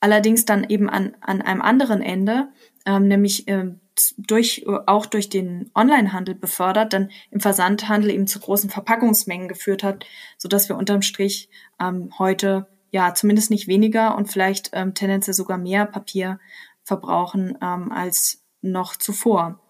allerdings 0.00 0.46
dann 0.46 0.64
eben 0.64 0.88
an, 0.88 1.16
an 1.20 1.42
einem 1.42 1.60
anderen 1.60 2.00
Ende, 2.00 2.48
ähm, 2.86 3.08
nämlich 3.08 3.48
äh, 3.48 3.74
durch, 4.16 4.64
auch 4.86 5.04
durch 5.04 5.28
den 5.28 5.70
Onlinehandel 5.74 6.34
befördert, 6.34 6.94
dann 6.94 7.10
im 7.30 7.40
Versandhandel 7.40 8.10
eben 8.10 8.26
zu 8.26 8.40
großen 8.40 8.70
Verpackungsmengen 8.70 9.48
geführt 9.48 9.82
hat, 9.82 10.06
so 10.38 10.48
dass 10.48 10.70
wir 10.70 10.78
unterm 10.78 11.02
Strich 11.02 11.50
ähm, 11.78 12.08
heute 12.18 12.68
ja 12.92 13.14
zumindest 13.14 13.50
nicht 13.50 13.66
weniger 13.66 14.16
und 14.16 14.30
vielleicht 14.30 14.70
ähm, 14.74 14.94
tendenziell 14.94 15.34
sogar 15.34 15.58
mehr 15.58 15.86
Papier 15.86 16.38
verbrauchen 16.84 17.58
ähm, 17.60 17.90
als 17.90 18.44
noch 18.60 18.94
zuvor. 18.94 19.60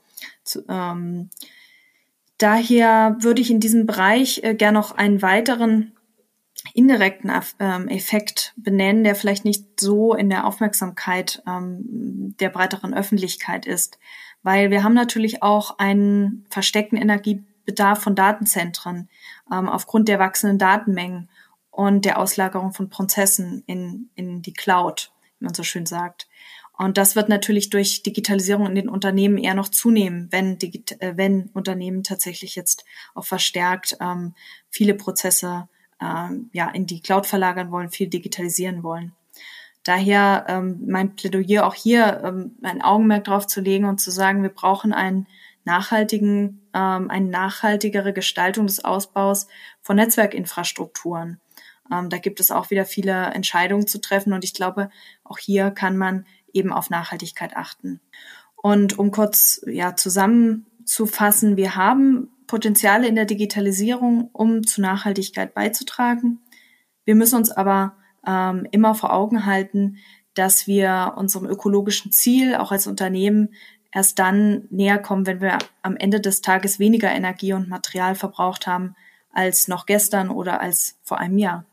Zu, 0.45 0.65
ähm, 0.69 1.31
daher 2.37 3.17
würde 3.21 3.41
ich 3.41 3.51
in 3.51 3.61
diesem 3.61 3.87
Bereich 3.87 4.43
äh, 4.43 4.55
gern 4.55 4.75
noch 4.75 4.97
einen 4.97 5.23
weiteren 5.23 5.93
indirekten 6.75 7.31
ähm, 7.59 7.89
Effekt 7.89 8.55
benennen, 8.57 9.05
der 9.05 9.15
vielleicht 9.15 9.45
nicht 9.45 9.81
so 9.81 10.15
in 10.15 10.29
der 10.29 10.47
Aufmerksamkeit 10.47 11.43
ähm, 11.47 12.35
der 12.41 12.51
breiteren 12.51 12.93
Öffentlichkeit 12.93 13.67
ist. 13.67 13.99
Weil 14.43 14.71
wir 14.71 14.83
haben 14.83 14.95
natürlich 14.95 15.43
auch 15.43 15.79
einen 15.79 16.45
versteckten 16.51 16.99
Energiebedarf 16.99 18.03
von 18.03 18.15
Datenzentren 18.15 19.09
ähm, 19.53 19.69
aufgrund 19.69 20.09
der 20.09 20.19
wachsenden 20.19 20.59
Datenmengen 20.59 21.29
und 21.73 22.05
der 22.05 22.21
Auslagerung 22.21 22.73
von 22.73 22.89
Prozessen 22.89 23.65
in, 23.67 24.11
in 24.15 24.43
die 24.43 24.53
Cloud, 24.53 25.11
wie 25.39 25.47
man 25.47 25.55
so 25.55 25.65
schön 25.65 25.87
sagt. 25.87 26.29
Und 26.79 26.99
das 26.99 27.17
wird 27.17 27.29
natürlich 27.29 27.71
durch 27.71 28.03
Digitalisierung 28.03 28.67
in 28.67 28.75
den 28.75 28.89
Unternehmen 28.89 29.39
eher 29.39 29.55
noch 29.55 29.69
zunehmen, 29.69 30.29
wenn, 30.31 30.59
Digit 30.59 31.01
äh, 31.01 31.17
wenn 31.17 31.51
Unternehmen 31.55 32.03
tatsächlich 32.03 32.55
jetzt 32.55 32.85
auch 33.15 33.25
verstärkt 33.25 33.97
ähm, 34.01 34.35
viele 34.69 34.95
Prozesse 34.95 35.69
ähm, 36.01 36.51
ja, 36.53 36.69
in 36.71 36.87
die 36.87 37.01
Cloud 37.01 37.27
verlagern 37.27 37.71
wollen, 37.71 37.91
viel 37.91 38.09
digitalisieren 38.09 38.83
wollen. 38.83 39.13
Daher 39.83 40.45
ähm, 40.49 40.83
mein 40.87 41.17
Plädoyer 41.17 41.67
auch 41.67 41.75
hier, 41.75 42.23
ähm, 42.25 42.57
ein 42.63 42.83
Augenmerk 42.83 43.25
drauf 43.25 43.47
zu 43.47 43.61
legen 43.61 43.87
und 43.87 44.01
zu 44.01 44.11
sagen, 44.11 44.43
wir 44.43 44.51
brauchen 44.51 44.93
einen 44.93 45.27
nachhaltigen, 45.65 46.69
ähm, 46.75 47.11
eine 47.11 47.29
nachhaltigere 47.29 48.13
Gestaltung 48.13 48.67
des 48.67 48.85
Ausbaus 48.85 49.47
von 49.81 49.97
Netzwerkinfrastrukturen. 49.97 51.41
Ähm, 51.91 52.11
da 52.11 52.19
gibt 52.19 52.41
es 52.41 52.51
auch 52.51 52.71
wieder 52.71 52.85
viele 52.85 53.27
Entscheidungen 53.35 53.87
zu 53.87 54.01
treffen 54.01 54.33
und 54.33 54.45
ich 54.45 54.55
glaube, 54.55 54.91
auch 55.25 55.39
hier 55.39 55.71
kann 55.71 55.97
man 55.97 56.27
eben 56.53 56.73
auf 56.73 56.91
Nachhaltigkeit 56.91 57.57
achten. 57.57 58.01
Und 58.57 58.99
um 58.99 59.11
kurz 59.11 59.63
ja 59.67 59.97
zusammenzufassen, 59.97 61.57
wir 61.57 61.75
haben 61.77 62.29
Potenziale 62.47 63.09
in 63.09 63.17
der 63.17 63.25
Digitalisierung, 63.25 64.31
um 64.33 64.65
zu 64.65 64.81
Nachhaltigkeit 64.81 65.55
beizutragen. 65.55 66.41
Wir 67.05 67.15
müssen 67.15 67.37
uns 67.37 67.51
aber 67.51 67.97
ähm, 68.27 68.67
immer 68.71 68.95
vor 68.95 69.13
Augen 69.13 69.47
halten, 69.47 69.97
dass 70.35 70.67
wir 70.67 71.15
unserem 71.17 71.47
ökologischen 71.47 72.13
Ziel 72.13 72.55
auch 72.55 72.71
als 72.71 72.87
Unternehmen 72.87 73.55
erst 73.91 74.19
dann 74.19 74.67
näher 74.71 74.99
kommen, 74.99 75.27
wenn 75.27 75.41
wir 75.41 75.59
am 75.83 75.97
Ende 75.97 76.21
des 76.21 76.41
Tages 76.41 76.79
weniger 76.79 77.11
Energie 77.11 77.53
und 77.53 77.69
Material 77.69 78.15
verbraucht 78.15 78.67
haben 78.67 78.95
als 79.33 79.69
noch 79.69 79.87
gestern 79.87 80.31
oder 80.31 80.61
als 80.61 80.99
vor 81.03 81.19
einem 81.19 81.39
Jahr. 81.39 81.67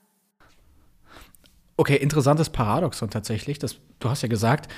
Okay, 1.79 1.95
interessantes 1.95 2.50
Paradoxon 2.50 3.09
tatsächlich. 3.09 3.57
Das, 3.57 3.77
du 4.00 4.09
hast 4.09 4.21
ja 4.21 4.27
gesagt, 4.27 4.69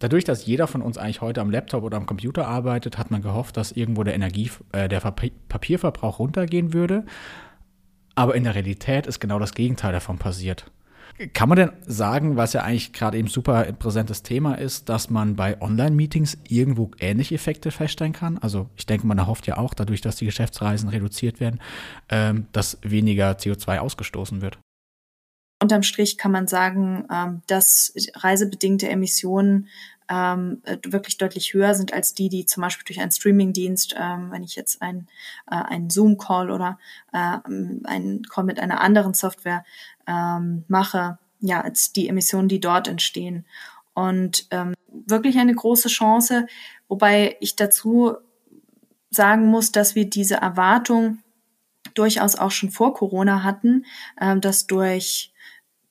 Dadurch, 0.00 0.24
dass 0.24 0.46
jeder 0.46 0.66
von 0.66 0.80
uns 0.80 0.96
eigentlich 0.96 1.20
heute 1.20 1.42
am 1.42 1.50
Laptop 1.50 1.84
oder 1.84 1.98
am 1.98 2.06
Computer 2.06 2.48
arbeitet, 2.48 2.96
hat 2.96 3.10
man 3.10 3.20
gehofft, 3.20 3.58
dass 3.58 3.70
irgendwo 3.70 4.02
der 4.02 4.14
Energie, 4.14 4.50
äh, 4.72 4.88
der 4.88 5.00
Papierverbrauch 5.00 6.18
runtergehen 6.18 6.72
würde. 6.72 7.04
Aber 8.14 8.34
in 8.34 8.44
der 8.44 8.54
Realität 8.54 9.06
ist 9.06 9.20
genau 9.20 9.38
das 9.38 9.52
Gegenteil 9.52 9.92
davon 9.92 10.16
passiert. 10.16 10.70
Kann 11.34 11.50
man 11.50 11.56
denn 11.56 11.72
sagen, 11.86 12.38
was 12.38 12.54
ja 12.54 12.62
eigentlich 12.62 12.94
gerade 12.94 13.18
eben 13.18 13.28
super 13.28 13.70
präsentes 13.74 14.22
Thema 14.22 14.54
ist, 14.54 14.88
dass 14.88 15.10
man 15.10 15.36
bei 15.36 15.60
Online-Meetings 15.60 16.38
irgendwo 16.48 16.92
ähnliche 16.98 17.34
Effekte 17.34 17.70
feststellen 17.70 18.14
kann? 18.14 18.38
Also 18.38 18.70
ich 18.76 18.86
denke, 18.86 19.06
man 19.06 19.18
erhofft 19.18 19.46
ja 19.46 19.58
auch 19.58 19.74
dadurch, 19.74 20.00
dass 20.00 20.16
die 20.16 20.24
Geschäftsreisen 20.24 20.88
reduziert 20.88 21.40
werden, 21.40 21.60
ähm, 22.08 22.46
dass 22.52 22.78
weniger 22.80 23.32
CO2 23.32 23.80
ausgestoßen 23.80 24.40
wird. 24.40 24.58
Unterm 25.62 25.82
Strich 25.82 26.16
kann 26.16 26.32
man 26.32 26.46
sagen, 26.46 27.06
ähm, 27.12 27.42
dass 27.46 27.92
reisebedingte 28.14 28.88
Emissionen 28.88 29.68
ähm, 30.10 30.60
wirklich 30.84 31.18
deutlich 31.18 31.54
höher 31.54 31.74
sind 31.74 31.92
als 31.92 32.14
die, 32.14 32.28
die 32.28 32.44
zum 32.44 32.62
Beispiel 32.62 32.84
durch 32.84 33.00
einen 33.00 33.12
Streamingdienst, 33.12 33.94
ähm, 33.96 34.32
wenn 34.32 34.42
ich 34.42 34.56
jetzt 34.56 34.82
ein, 34.82 35.06
äh, 35.48 35.54
einen 35.54 35.88
Zoom-Call 35.88 36.50
oder 36.50 36.78
äh, 37.12 37.38
einen 37.44 38.22
Call 38.28 38.44
mit 38.44 38.58
einer 38.58 38.80
anderen 38.80 39.14
Software 39.14 39.64
ähm, 40.08 40.64
mache, 40.66 41.18
ja, 41.40 41.60
als 41.60 41.92
die 41.92 42.08
Emissionen, 42.08 42.48
die 42.48 42.60
dort 42.60 42.88
entstehen. 42.88 43.46
Und 43.94 44.46
ähm, 44.50 44.74
wirklich 44.88 45.38
eine 45.38 45.54
große 45.54 45.88
Chance, 45.88 46.46
wobei 46.88 47.36
ich 47.40 47.54
dazu 47.54 48.16
sagen 49.10 49.46
muss, 49.46 49.70
dass 49.72 49.94
wir 49.94 50.08
diese 50.08 50.36
Erwartung 50.36 51.18
durchaus 51.94 52.36
auch 52.36 52.50
schon 52.50 52.70
vor 52.70 52.94
Corona 52.94 53.42
hatten, 53.44 53.84
äh, 54.16 54.36
dass 54.38 54.66
durch 54.66 55.32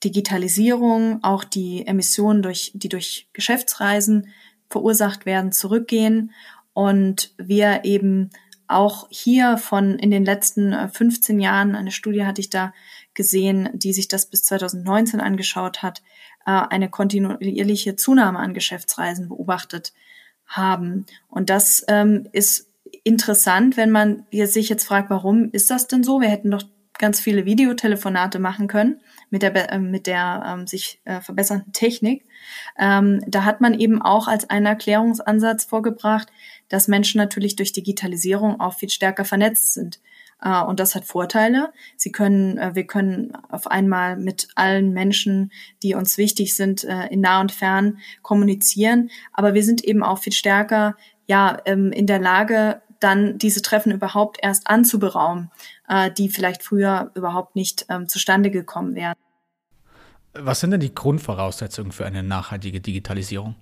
Digitalisierung, 0.04 1.22
auch 1.22 1.44
die 1.44 1.86
Emissionen, 1.86 2.42
durch, 2.42 2.72
die 2.74 2.88
durch 2.88 3.28
Geschäftsreisen 3.32 4.28
verursacht 4.68 5.26
werden, 5.26 5.52
zurückgehen 5.52 6.32
und 6.72 7.34
wir 7.36 7.84
eben 7.84 8.30
auch 8.68 9.08
hier 9.10 9.58
von 9.58 9.98
in 9.98 10.10
den 10.10 10.24
letzten 10.24 10.88
15 10.88 11.38
äh, 11.38 11.42
Jahren, 11.42 11.74
eine 11.74 11.90
Studie 11.90 12.24
hatte 12.24 12.40
ich 12.40 12.50
da 12.50 12.72
gesehen, 13.14 13.68
die 13.74 13.92
sich 13.92 14.06
das 14.06 14.26
bis 14.26 14.44
2019 14.44 15.20
angeschaut 15.20 15.82
hat, 15.82 16.02
äh, 16.46 16.52
eine 16.52 16.88
kontinuierliche 16.88 17.96
Zunahme 17.96 18.38
an 18.38 18.54
Geschäftsreisen 18.54 19.28
beobachtet 19.28 19.92
haben. 20.46 21.06
Und 21.28 21.50
das 21.50 21.84
ähm, 21.88 22.28
ist 22.32 22.70
interessant, 23.02 23.76
wenn 23.76 23.90
man 23.90 24.26
sich 24.32 24.68
jetzt 24.68 24.84
fragt, 24.84 25.10
warum 25.10 25.50
ist 25.50 25.70
das 25.70 25.88
denn 25.88 26.04
so? 26.04 26.20
Wir 26.20 26.28
hätten 26.28 26.50
doch 26.50 26.62
ganz 27.00 27.18
viele 27.18 27.44
Videotelefonate 27.46 28.38
machen 28.38 28.68
können 28.68 29.00
mit 29.30 29.42
der, 29.42 29.72
äh, 29.72 29.78
mit 29.78 30.06
der 30.06 30.44
ähm, 30.46 30.66
sich 30.68 31.00
äh, 31.04 31.20
verbessernden 31.20 31.72
Technik. 31.72 32.24
Ähm, 32.78 33.24
da 33.26 33.44
hat 33.44 33.60
man 33.60 33.74
eben 33.74 34.00
auch 34.00 34.28
als 34.28 34.48
einen 34.48 34.66
Erklärungsansatz 34.66 35.64
vorgebracht, 35.64 36.28
dass 36.68 36.86
Menschen 36.86 37.18
natürlich 37.18 37.56
durch 37.56 37.72
Digitalisierung 37.72 38.60
auch 38.60 38.74
viel 38.74 38.90
stärker 38.90 39.24
vernetzt 39.24 39.74
sind. 39.74 40.00
Uh, 40.42 40.64
und 40.64 40.80
das 40.80 40.94
hat 40.94 41.04
Vorteile. 41.04 41.70
Sie 41.98 42.12
können, 42.12 42.58
uh, 42.58 42.74
wir 42.74 42.86
können 42.86 43.36
auf 43.50 43.66
einmal 43.66 44.16
mit 44.16 44.48
allen 44.54 44.94
Menschen, 44.94 45.52
die 45.82 45.94
uns 45.94 46.16
wichtig 46.16 46.54
sind, 46.54 46.82
uh, 46.84 47.06
in 47.10 47.20
nah 47.20 47.42
und 47.42 47.52
fern 47.52 47.98
kommunizieren. 48.22 49.10
Aber 49.34 49.52
wir 49.52 49.62
sind 49.62 49.84
eben 49.84 50.02
auch 50.02 50.18
viel 50.18 50.32
stärker, 50.32 50.96
ja, 51.26 51.58
ähm, 51.66 51.92
in 51.92 52.06
der 52.06 52.20
Lage, 52.20 52.80
dann 53.00 53.38
diese 53.38 53.62
Treffen 53.62 53.92
überhaupt 53.92 54.38
erst 54.42 54.66
anzuberaumen, 54.68 55.50
äh, 55.88 56.10
die 56.10 56.28
vielleicht 56.28 56.62
früher 56.62 57.10
überhaupt 57.14 57.56
nicht 57.56 57.86
ähm, 57.88 58.08
zustande 58.08 58.50
gekommen 58.50 58.94
wären. 58.94 59.14
Was 60.32 60.60
sind 60.60 60.70
denn 60.70 60.80
die 60.80 60.94
Grundvoraussetzungen 60.94 61.92
für 61.92 62.06
eine 62.06 62.22
nachhaltige 62.22 62.80
Digitalisierung? 62.80 63.56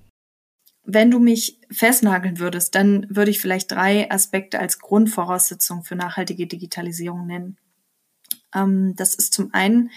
Wenn 0.85 1.11
du 1.11 1.19
mich 1.19 1.61
festnageln 1.71 2.39
würdest, 2.39 2.75
dann 2.75 3.07
würde 3.09 3.31
ich 3.31 3.41
vielleicht 3.41 3.71
drei 3.71 4.11
Aspekte 4.11 4.59
als 4.59 4.79
Grundvoraussetzung 4.79 5.85
für 5.85 5.97
nachhaltige 5.97 6.47
Digitalisierung 6.47 7.27
nennen. 7.27 7.59
Ähm, 8.55 8.95
das 8.97 9.15
ist 9.15 9.35
zum 9.35 9.53
einen, 9.53 9.91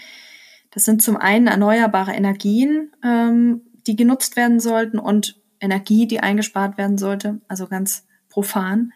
das 0.70 0.84
sind 0.84 1.02
zum 1.02 1.16
einen 1.16 1.46
erneuerbare 1.46 2.12
Energien, 2.12 2.92
ähm, 3.04 3.62
die 3.86 3.96
genutzt 3.96 4.36
werden 4.36 4.60
sollten 4.60 4.98
und 4.98 5.40
Energie, 5.60 6.06
die 6.06 6.20
eingespart 6.20 6.78
werden 6.78 6.98
sollte, 6.98 7.40
also 7.48 7.66
ganz 7.66 8.06
profan. 8.28 8.92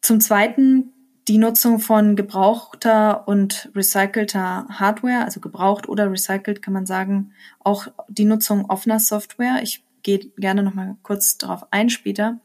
Zum 0.00 0.20
Zweiten 0.20 0.92
die 1.28 1.38
Nutzung 1.38 1.78
von 1.78 2.16
gebrauchter 2.16 3.28
und 3.28 3.70
recycelter 3.74 4.66
Hardware, 4.68 5.24
also 5.24 5.40
gebraucht 5.40 5.88
oder 5.88 6.10
recycelt 6.10 6.62
kann 6.62 6.74
man 6.74 6.86
sagen, 6.86 7.32
auch 7.60 7.86
die 8.08 8.24
Nutzung 8.24 8.64
offener 8.68 8.98
Software. 8.98 9.60
Ich 9.62 9.84
gehe 10.02 10.18
gerne 10.36 10.62
noch 10.62 10.74
mal 10.74 10.96
kurz 11.02 11.38
darauf 11.38 11.72
ein 11.72 11.90
später. 11.90 12.40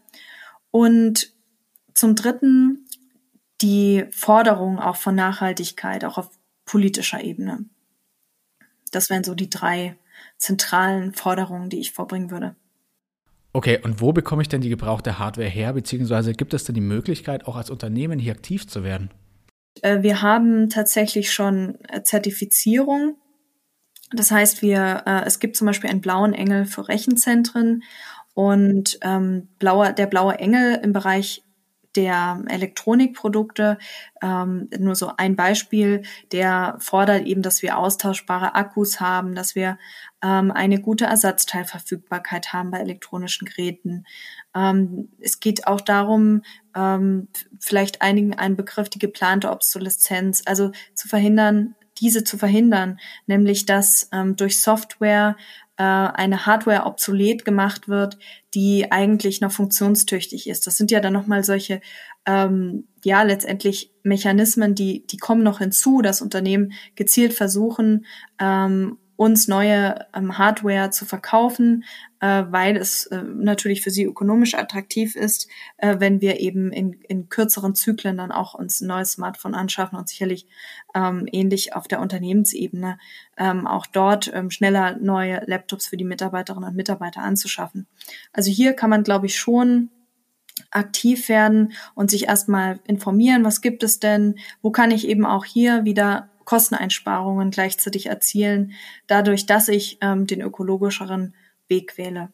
Und 0.72 1.34
zum 1.94 2.16
Dritten 2.16 2.86
die 3.62 4.06
Forderung 4.12 4.80
auch 4.80 4.98
von 4.98 5.16
Nachhaltigkeit, 5.16 6.04
auch 6.06 6.18
auf 6.18 6.30
politischer 6.66 7.24
Ebene. 7.24 7.66
Das 8.92 9.10
wären 9.10 9.24
so 9.24 9.34
die 9.34 9.50
drei 9.50 9.98
zentralen 10.38 11.14
Forderungen, 11.14 11.70
die 11.70 11.80
ich 11.80 11.94
vorbringen 11.94 12.32
würde. 12.32 12.56
Okay, 13.56 13.80
und 13.82 14.02
wo 14.02 14.12
bekomme 14.12 14.42
ich 14.42 14.50
denn 14.50 14.60
die 14.60 14.68
gebrauchte 14.68 15.18
Hardware 15.18 15.48
her, 15.48 15.72
beziehungsweise 15.72 16.34
gibt 16.34 16.54
es 16.54 16.66
denn 16.66 16.76
die 16.76 16.82
Möglichkeit, 16.82 17.48
auch 17.48 17.56
als 17.56 17.70
Unternehmen 17.70 18.20
hier 18.20 18.34
aktiv 18.34 18.68
zu 18.68 18.84
werden? 18.84 19.12
Äh, 19.82 20.04
wir 20.04 20.22
haben 20.22 20.70
tatsächlich 20.70 21.32
schon 21.32 21.78
äh, 21.88 22.04
Zertifizierung. 22.04 23.16
Das 24.12 24.30
heißt, 24.30 24.62
wir, 24.62 25.04
äh, 25.06 25.24
es 25.26 25.40
gibt 25.40 25.56
zum 25.56 25.68
Beispiel 25.68 25.90
einen 25.90 26.02
blauen 26.02 26.34
Engel 26.34 26.66
für 26.66 26.90
Rechenzentren 26.90 27.84
und 28.34 29.00
ähm, 29.04 29.48
blauer, 29.58 29.94
der 29.94 30.08
blaue 30.08 30.38
Engel 30.38 30.82
im 30.84 30.92
Bereich 30.92 31.45
der 31.96 32.44
Elektronikprodukte, 32.48 33.78
ähm, 34.22 34.70
nur 34.78 34.96
so 34.96 35.12
ein 35.18 35.36
Beispiel, 35.36 36.04
der 36.32 36.78
fordert 36.80 37.26
eben, 37.26 37.42
dass 37.42 37.62
wir 37.62 37.78
austauschbare 37.78 38.56
Akkus 38.56 39.00
haben, 39.00 39.36
dass 39.36 39.56
wir 39.56 39.78
ähm, 40.24 40.52
eine 40.52 40.80
gute 40.80 41.06
Ersatzteilverfügbarkeit 41.06 42.54
haben 42.54 42.72
bei 42.72 42.80
elektronischen 42.80 43.48
Geräten. 43.48 44.06
Ähm, 44.56 45.10
es 45.20 45.40
geht 45.40 45.68
auch 45.68 45.82
darum, 45.82 46.42
ähm, 46.76 47.28
vielleicht 47.60 48.02
einigen 48.02 48.34
einen 48.34 48.56
Begriff, 48.56 48.90
die 48.90 49.00
geplante 49.00 49.52
Obsoleszenz, 49.52 50.44
also 50.46 50.72
zu 50.94 51.08
verhindern, 51.08 51.76
diese 52.00 52.24
zu 52.24 52.38
verhindern, 52.38 53.00
nämlich 53.26 53.66
dass 53.66 54.10
ähm, 54.12 54.36
durch 54.36 54.62
Software 54.62 55.38
eine 55.84 56.46
Hardware 56.46 56.86
obsolet 56.86 57.44
gemacht 57.44 57.88
wird, 57.88 58.18
die 58.54 58.92
eigentlich 58.92 59.42
noch 59.42 59.52
funktionstüchtig 59.52 60.48
ist. 60.48 60.68
Das 60.68 60.78
sind 60.78 60.92
ja 60.92 61.02
dann 61.02 61.14
nochmal 61.14 61.44
solche, 61.44 61.82
ähm, 62.26 62.88
ja, 63.04 63.24
letztendlich 63.24 63.92
Mechanismen, 64.04 64.76
die, 64.76 65.06
die 65.08 65.18
kommen 65.18 65.44
noch 65.44 65.60
hinzu, 65.60 66.02
dass 66.02 66.22
Unternehmen 66.22 66.72
gezielt 66.96 67.34
versuchen, 67.34 68.06
ähm, 68.40 68.98
uns 69.16 69.48
neue 69.48 70.06
ähm, 70.14 70.38
Hardware 70.38 70.90
zu 70.90 71.06
verkaufen, 71.06 71.84
äh, 72.20 72.44
weil 72.50 72.76
es 72.76 73.06
äh, 73.08 73.22
natürlich 73.22 73.82
für 73.82 73.92
sie 73.92 74.04
ökonomisch 74.04 74.56
attraktiv 74.56 75.16
ist, 75.16 75.48
äh, 75.78 75.96
wenn 76.00 76.22
wir 76.22 76.40
eben 76.40 76.72
in, 76.72 76.94
in 76.94 77.30
kürzeren 77.30 77.76
Zyklen 77.76 78.18
dann 78.18 78.32
auch 78.32 78.54
uns 78.54 78.82
ein 78.82 78.88
neues 78.88 79.14
Smartphone 79.14 79.56
anschaffen 79.56 79.98
und 79.98 80.10
sicherlich 80.10 80.48
ähm, 80.94 81.28
ähnlich 81.32 81.76
auf 81.76 81.88
der 81.88 82.02
Unternehmensebene 82.02 82.98
ähm, 83.38 83.68
auch 83.68 83.86
dort 83.86 84.32
ähm, 84.34 84.52
schneller 84.52 84.98
neue 84.98 85.44
Laptops 85.46 85.88
für 85.88 85.98
die 85.98 86.04
Mitarbeiterinnen 86.04 86.70
und 86.70 86.76
Mitarbeiter 86.76 87.22
anzuschaffen. 87.22 87.88
Also 88.34 88.52
hier 88.52 88.74
kann 88.74 88.90
man, 88.90 89.04
glaube 89.04 89.28
ich, 89.28 89.38
schon 89.38 89.90
aktiv 90.72 91.30
werden 91.30 91.74
und 91.96 92.10
sich 92.10 92.28
erstmal 92.28 92.80
informieren, 92.86 93.44
was 93.44 93.62
gibt 93.62 93.84
es 93.84 94.00
denn, 94.00 94.36
wo 94.62 94.72
kann 94.72 94.92
ich 94.92 95.08
eben 95.08 95.26
auch 95.26 95.46
hier 95.46 95.86
wieder 95.86 96.30
Kosteneinsparungen 96.46 97.52
gleichzeitig 97.52 98.06
erzielen, 98.06 98.74
dadurch, 99.08 99.46
dass 99.46 99.68
ich 99.68 99.98
ähm, 100.02 100.28
den 100.28 100.42
ökologischeren 100.42 101.36
Weg 101.68 101.98
wähle. 101.98 102.30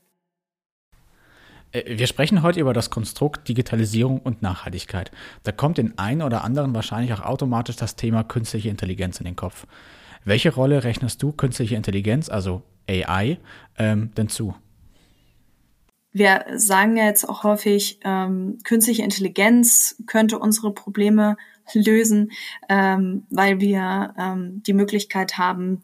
Äh, 1.72 1.98
wir 1.98 2.08
sprechen 2.08 2.44
heute 2.44 2.60
über 2.60 2.74
das 2.74 2.90
Konstrukt 2.90 3.48
Digitalisierung 3.48 4.20
und 4.20 4.42
Nachhaltigkeit. 4.42 5.12
Da 5.44 5.52
kommt 5.52 5.78
den 5.78 5.98
einen 5.98 6.22
oder 6.22 6.44
anderen 6.44 6.76
wahrscheinlich 6.76 7.14
auch 7.14 7.22
automatisch 7.22 7.76
das 7.76 7.96
Thema 7.96 8.24
künstliche 8.24 8.70
Intelligenz 8.70 9.20
in 9.20 9.26
den 9.26 9.36
Kopf. 9.36 9.66
Welche 10.24 10.54
Rolle 10.54 10.84
rechnest 10.84 11.24
du 11.24 11.32
künstliche 11.32 11.76
Intelligenz, 11.76 12.30
also 12.30 12.62
AI, 12.88 13.40
ähm, 13.78 14.12
denn 14.16 14.30
zu? 14.30 14.54
Wir 16.14 16.46
sagen 16.56 16.98
ja 16.98 17.06
jetzt 17.06 17.28
auch 17.28 17.44
häufig, 17.44 18.00
ähm, 18.04 18.60
künstliche 18.66 19.02
Intelligenz 19.02 19.96
könnte 20.08 20.38
unsere 20.38 20.74
Probleme 20.74 21.38
lösen, 21.74 22.32
ähm, 22.70 23.26
weil 23.30 23.60
wir 23.60 24.14
ähm, 24.18 24.64
die 24.66 24.74
Möglichkeit 24.74 25.38
haben, 25.38 25.84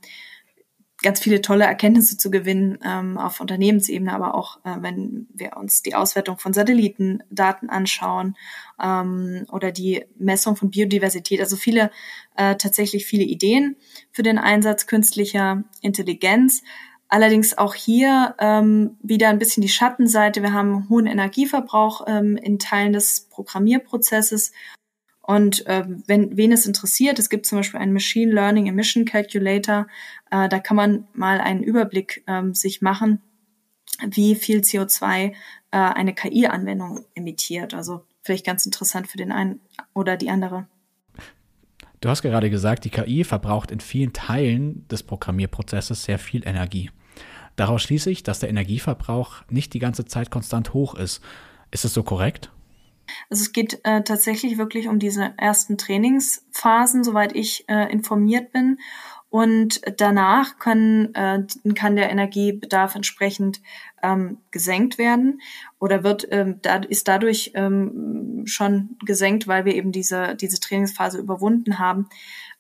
ganz 1.04 1.20
viele 1.20 1.42
tolle 1.42 1.66
Erkenntnisse 1.66 2.18
zu 2.18 2.32
gewinnen 2.32 2.80
ähm, 2.84 3.18
auf 3.18 3.40
Unternehmensebene, 3.40 4.12
aber 4.12 4.34
auch 4.34 4.58
äh, 4.66 4.78
wenn 4.82 5.28
wir 5.34 5.56
uns 5.58 5.84
die 5.84 5.94
Auswertung 5.94 6.40
von 6.40 6.54
Satellitendaten 6.54 7.70
anschauen 7.70 8.36
ähm, 8.82 9.46
oder 9.52 9.72
die 9.72 10.06
Messung 10.18 10.56
von 10.56 10.72
Biodiversität. 10.72 11.40
Also 11.40 11.56
viele 11.56 11.92
äh, 12.36 12.56
tatsächlich 12.56 13.06
viele 13.06 13.24
Ideen 13.24 13.76
für 14.12 14.24
den 14.24 14.40
Einsatz 14.40 14.88
künstlicher 14.88 15.64
Intelligenz. 15.82 16.64
Allerdings 17.10 17.58
auch 17.58 17.76
hier 17.76 18.36
ähm, 18.40 18.98
wieder 19.02 19.30
ein 19.30 19.40
bisschen 19.40 19.62
die 19.62 19.70
Schattenseite. 19.70 20.42
Wir 20.42 20.52
haben 20.52 20.90
hohen 20.90 21.06
Energieverbrauch 21.06 22.06
ähm, 22.08 22.38
in 22.38 22.60
Teilen 22.60 22.92
des 22.92 23.28
Programmierprozesses 23.30 24.52
und 25.28 25.68
äh, 25.68 25.84
wenn 26.08 26.38
wen 26.38 26.54
es 26.54 26.66
interessiert, 26.66 27.20
es 27.20 27.30
gibt 27.30 27.46
zum 27.46 27.60
Beispiel 27.60 27.82
einen 27.82 27.92
Machine 27.92 28.32
Learning 28.32 28.68
Emission 28.68 29.04
Calculator, 29.04 29.88
äh, 30.32 30.48
da 30.48 30.60
kann 30.60 30.78
man 30.78 31.06
mal 31.14 31.42
einen 31.42 31.64
Überblick 31.64 32.24
ähm, 32.28 32.54
sich 32.54 32.82
machen, 32.82 33.22
wie 34.10 34.36
viel 34.36 34.62
CO2 34.62 35.34
äh, 35.34 35.34
eine 35.72 36.16
KI-Anwendung 36.16 37.04
emittiert. 37.14 37.74
Also 37.74 38.06
vielleicht 38.24 38.46
ganz 38.46 38.66
interessant 38.66 39.10
für 39.10 39.18
den 39.18 39.34
einen 39.34 39.60
oder 39.94 40.16
die 40.16 40.30
andere. 40.30 40.66
Du 42.00 42.08
hast 42.08 42.22
gerade 42.22 42.50
gesagt, 42.50 42.86
die 42.86 42.90
KI 42.90 43.26
verbraucht 43.26 43.70
in 43.70 43.82
vielen 43.82 44.14
Teilen 44.14 44.88
des 44.88 45.04
Programmierprozesses 45.04 46.06
sehr 46.06 46.20
viel 46.20 46.48
Energie. 46.48 46.90
Daraus 47.58 47.82
schließe 47.84 48.10
ich, 48.10 48.24
dass 48.24 48.40
der 48.40 48.50
Energieverbrauch 48.50 49.44
nicht 49.50 49.74
die 49.74 49.80
ganze 49.80 50.06
Zeit 50.06 50.32
konstant 50.32 50.74
hoch 50.74 50.96
ist. 50.96 51.22
Ist 51.70 51.84
es 51.84 51.94
so 51.94 52.04
korrekt? 52.04 52.50
Also 53.30 53.42
es 53.42 53.52
geht 53.52 53.80
äh, 53.84 54.04
tatsächlich 54.04 54.58
wirklich 54.58 54.88
um 54.88 55.00
diese 55.00 55.34
ersten 55.38 55.78
Trainingsphasen, 55.78 57.04
soweit 57.04 57.36
ich 57.36 57.66
äh, 57.68 57.92
informiert 57.92 58.52
bin. 58.52 58.78
Und 59.30 59.82
danach 60.00 60.58
können, 60.58 61.14
äh, 61.14 61.44
kann 61.76 61.98
der 61.98 62.10
Energiebedarf 62.10 62.96
entsprechend 62.96 63.62
ähm, 64.02 64.38
gesenkt 64.52 64.98
werden 64.98 65.42
oder 65.80 66.04
wird 66.04 66.28
ähm, 66.32 66.60
da, 66.62 66.78
ist 66.78 67.10
dadurch 67.10 67.52
ähm, 67.54 68.44
schon 68.46 68.98
gesenkt, 69.06 69.48
weil 69.48 69.66
wir 69.66 69.76
eben 69.76 69.92
diese, 69.92 70.36
diese 70.36 70.62
Trainingsphase 70.62 71.18
überwunden 71.18 71.78
haben. 71.78 72.08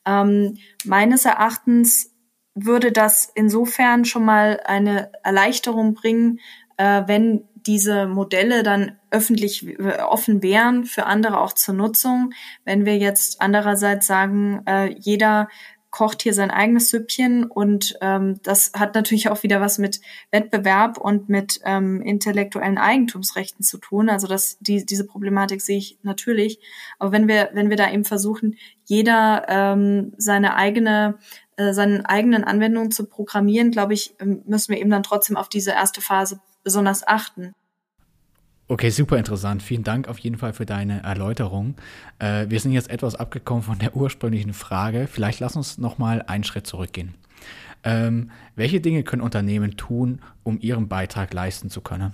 Ähm, 0.05 0.57
meines 0.83 1.23
Erachtens 1.23 2.11
würde 2.53 2.91
das 2.91 3.31
insofern 3.33 4.03
schon 4.03 4.25
mal 4.25 4.59
eine 4.65 5.11
Erleichterung 5.23 5.93
bringen, 5.93 6.39
äh, 6.77 7.03
wenn 7.05 7.47
diese 7.67 8.07
Modelle 8.07 8.63
dann 8.63 8.97
öffentlich 9.11 9.67
äh, 9.67 9.99
offen 10.01 10.41
wären 10.41 10.85
für 10.85 11.05
andere 11.05 11.39
auch 11.39 11.53
zur 11.53 11.75
Nutzung. 11.75 12.31
Wenn 12.65 12.85
wir 12.85 12.97
jetzt 12.97 13.41
andererseits 13.41 14.07
sagen, 14.07 14.63
äh, 14.65 14.93
jeder 14.97 15.49
kocht 15.89 16.21
hier 16.21 16.33
sein 16.33 16.51
eigenes 16.51 16.89
Süppchen 16.89 17.45
und 17.45 17.97
ähm, 18.01 18.39
das 18.43 18.73
hat 18.75 18.93
natürlich 18.93 19.29
auch 19.29 19.43
wieder 19.43 19.61
was 19.61 19.77
mit 19.77 20.01
Wettbewerb 20.31 20.97
und 20.97 21.29
mit 21.29 21.61
ähm, 21.65 22.01
intellektuellen 22.01 22.77
Eigentumsrechten 22.77 23.63
zu 23.63 23.77
tun. 23.77 24.09
Also 24.09 24.27
das, 24.27 24.57
die, 24.59 24.85
diese 24.85 25.07
Problematik 25.07 25.61
sehe 25.61 25.77
ich 25.77 25.97
natürlich. 26.03 26.59
Aber 26.99 27.11
wenn 27.11 27.27
wir, 27.27 27.49
wenn 27.53 27.69
wir 27.69 27.77
da 27.77 27.89
eben 27.89 28.05
versuchen, 28.05 28.57
jeder 28.85 29.45
ähm, 29.47 30.13
seine 30.17 30.55
eigene 30.55 31.17
äh, 31.55 31.73
seinen 31.73 32.05
eigenen 32.05 32.43
Anwendungen 32.43 32.91
zu 32.91 33.07
programmieren, 33.07 33.71
glaube 33.71 33.93
ich, 33.93 34.13
ähm, 34.19 34.43
müssen 34.45 34.73
wir 34.73 34.79
eben 34.79 34.91
dann 34.91 35.03
trotzdem 35.03 35.37
auf 35.37 35.49
diese 35.49 35.71
erste 35.71 36.01
Phase 36.01 36.39
besonders 36.67 37.07
achten. 37.07 37.53
Okay, 38.67 38.89
super 38.89 39.17
interessant. 39.17 39.63
Vielen 39.63 39.85
Dank 39.85 40.09
auf 40.09 40.19
jeden 40.19 40.37
Fall 40.37 40.51
für 40.51 40.65
deine 40.65 41.01
Erläuterung. 41.01 41.75
Äh, 42.19 42.49
wir 42.49 42.59
sind 42.59 42.73
jetzt 42.73 42.89
etwas 42.89 43.15
abgekommen 43.15 43.63
von 43.63 43.79
der 43.79 43.95
ursprünglichen 43.95 44.53
Frage. 44.53 45.07
Vielleicht 45.07 45.39
lass 45.39 45.55
uns 45.55 45.77
noch 45.77 45.97
mal 45.97 46.23
einen 46.23 46.43
Schritt 46.43 46.67
zurückgehen. 46.67 47.15
Ähm, 47.85 48.31
welche 48.57 48.81
Dinge 48.81 49.03
können 49.03 49.21
Unternehmen 49.21 49.77
tun, 49.77 50.19
um 50.43 50.59
ihren 50.59 50.89
Beitrag 50.89 51.33
leisten 51.33 51.69
zu 51.69 51.79
können? 51.79 52.13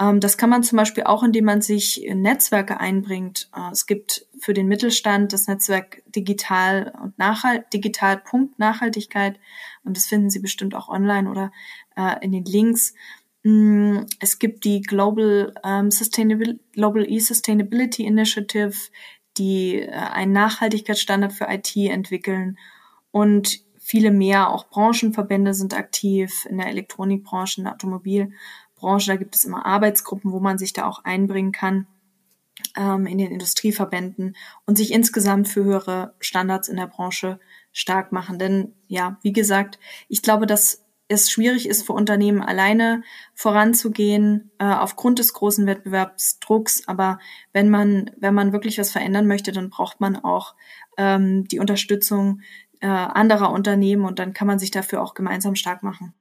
Ähm, 0.00 0.20
das 0.20 0.38
kann 0.38 0.50
man 0.50 0.62
zum 0.62 0.76
Beispiel 0.78 1.04
auch, 1.04 1.22
indem 1.22 1.44
man 1.44 1.60
sich 1.60 2.04
in 2.04 2.22
Netzwerke 2.22 2.80
einbringt. 2.80 3.50
Äh, 3.54 3.70
es 3.70 3.86
gibt 3.86 4.26
für 4.40 4.54
den 4.54 4.66
Mittelstand 4.66 5.32
das 5.32 5.46
Netzwerk 5.46 6.02
Digital 6.06 6.92
und 7.02 7.18
Nachhalt, 7.18 7.66
Digital 7.72 8.16
Punkt 8.16 8.58
Nachhaltigkeit. 8.58 9.38
Und 9.84 9.96
das 9.96 10.06
finden 10.06 10.30
Sie 10.30 10.40
bestimmt 10.40 10.74
auch 10.74 10.88
online 10.88 11.30
oder 11.30 11.52
äh, 11.96 12.24
in 12.24 12.32
den 12.32 12.44
Links. 12.44 12.94
Mm, 13.42 14.00
es 14.20 14.38
gibt 14.38 14.64
die 14.64 14.80
Global, 14.80 15.54
ähm, 15.64 15.90
Sustainable, 15.90 16.58
Global 16.72 17.04
E-Sustainability 17.06 18.04
Initiative, 18.04 18.74
die 19.36 19.76
äh, 19.76 19.90
einen 19.90 20.32
Nachhaltigkeitsstandard 20.32 21.32
für 21.32 21.46
IT 21.48 21.76
entwickeln 21.76 22.58
und 23.10 23.60
viele 23.78 24.10
mehr. 24.10 24.50
Auch 24.50 24.68
Branchenverbände 24.68 25.52
sind 25.52 25.74
aktiv 25.74 26.46
in 26.48 26.58
der 26.58 26.68
Elektronikbranche, 26.68 27.60
in 27.60 27.64
der 27.64 27.74
Automobilbranche. 28.80 29.10
Da 29.10 29.16
gibt 29.16 29.36
es 29.36 29.44
immer 29.44 29.66
Arbeitsgruppen, 29.66 30.32
wo 30.32 30.40
man 30.40 30.58
sich 30.58 30.72
da 30.72 30.86
auch 30.86 31.04
einbringen 31.04 31.52
kann. 31.52 31.86
ähm, 32.76 33.06
in 33.06 33.16
den 33.16 33.30
Industrieverbänden 33.32 34.36
und 34.66 34.76
sich 34.76 34.92
insgesamt 34.92 35.48
für 35.48 35.64
höhere 35.64 36.14
Standards 36.20 36.68
in 36.68 36.76
der 36.76 36.88
Branche 36.88 37.40
stark 37.72 38.12
machen. 38.12 38.38
Denn 38.38 38.74
ja, 38.86 39.18
wie 39.22 39.32
gesagt, 39.32 39.78
ich 40.08 40.20
glaube, 40.20 40.46
dass 40.46 40.84
es 41.08 41.30
schwierig 41.30 41.66
ist 41.66 41.86
für 41.86 41.94
Unternehmen 41.94 42.42
alleine 42.42 43.02
voranzugehen 43.34 44.50
äh, 44.58 44.64
aufgrund 44.66 45.18
des 45.18 45.32
großen 45.32 45.66
Wettbewerbsdrucks. 45.66 46.86
Aber 46.86 47.18
wenn 47.54 47.70
man 47.70 48.10
wenn 48.18 48.34
man 48.34 48.52
wirklich 48.52 48.78
was 48.78 48.92
verändern 48.92 49.26
möchte, 49.26 49.52
dann 49.52 49.70
braucht 49.70 50.00
man 50.00 50.16
auch 50.16 50.54
ähm, 50.98 51.48
die 51.48 51.60
Unterstützung 51.60 52.42
äh, 52.80 52.88
anderer 52.88 53.52
Unternehmen 53.52 54.04
und 54.04 54.18
dann 54.18 54.34
kann 54.34 54.46
man 54.46 54.58
sich 54.58 54.70
dafür 54.70 55.00
auch 55.02 55.14
gemeinsam 55.14 55.54
stark 55.54 55.82
machen. 55.82 56.12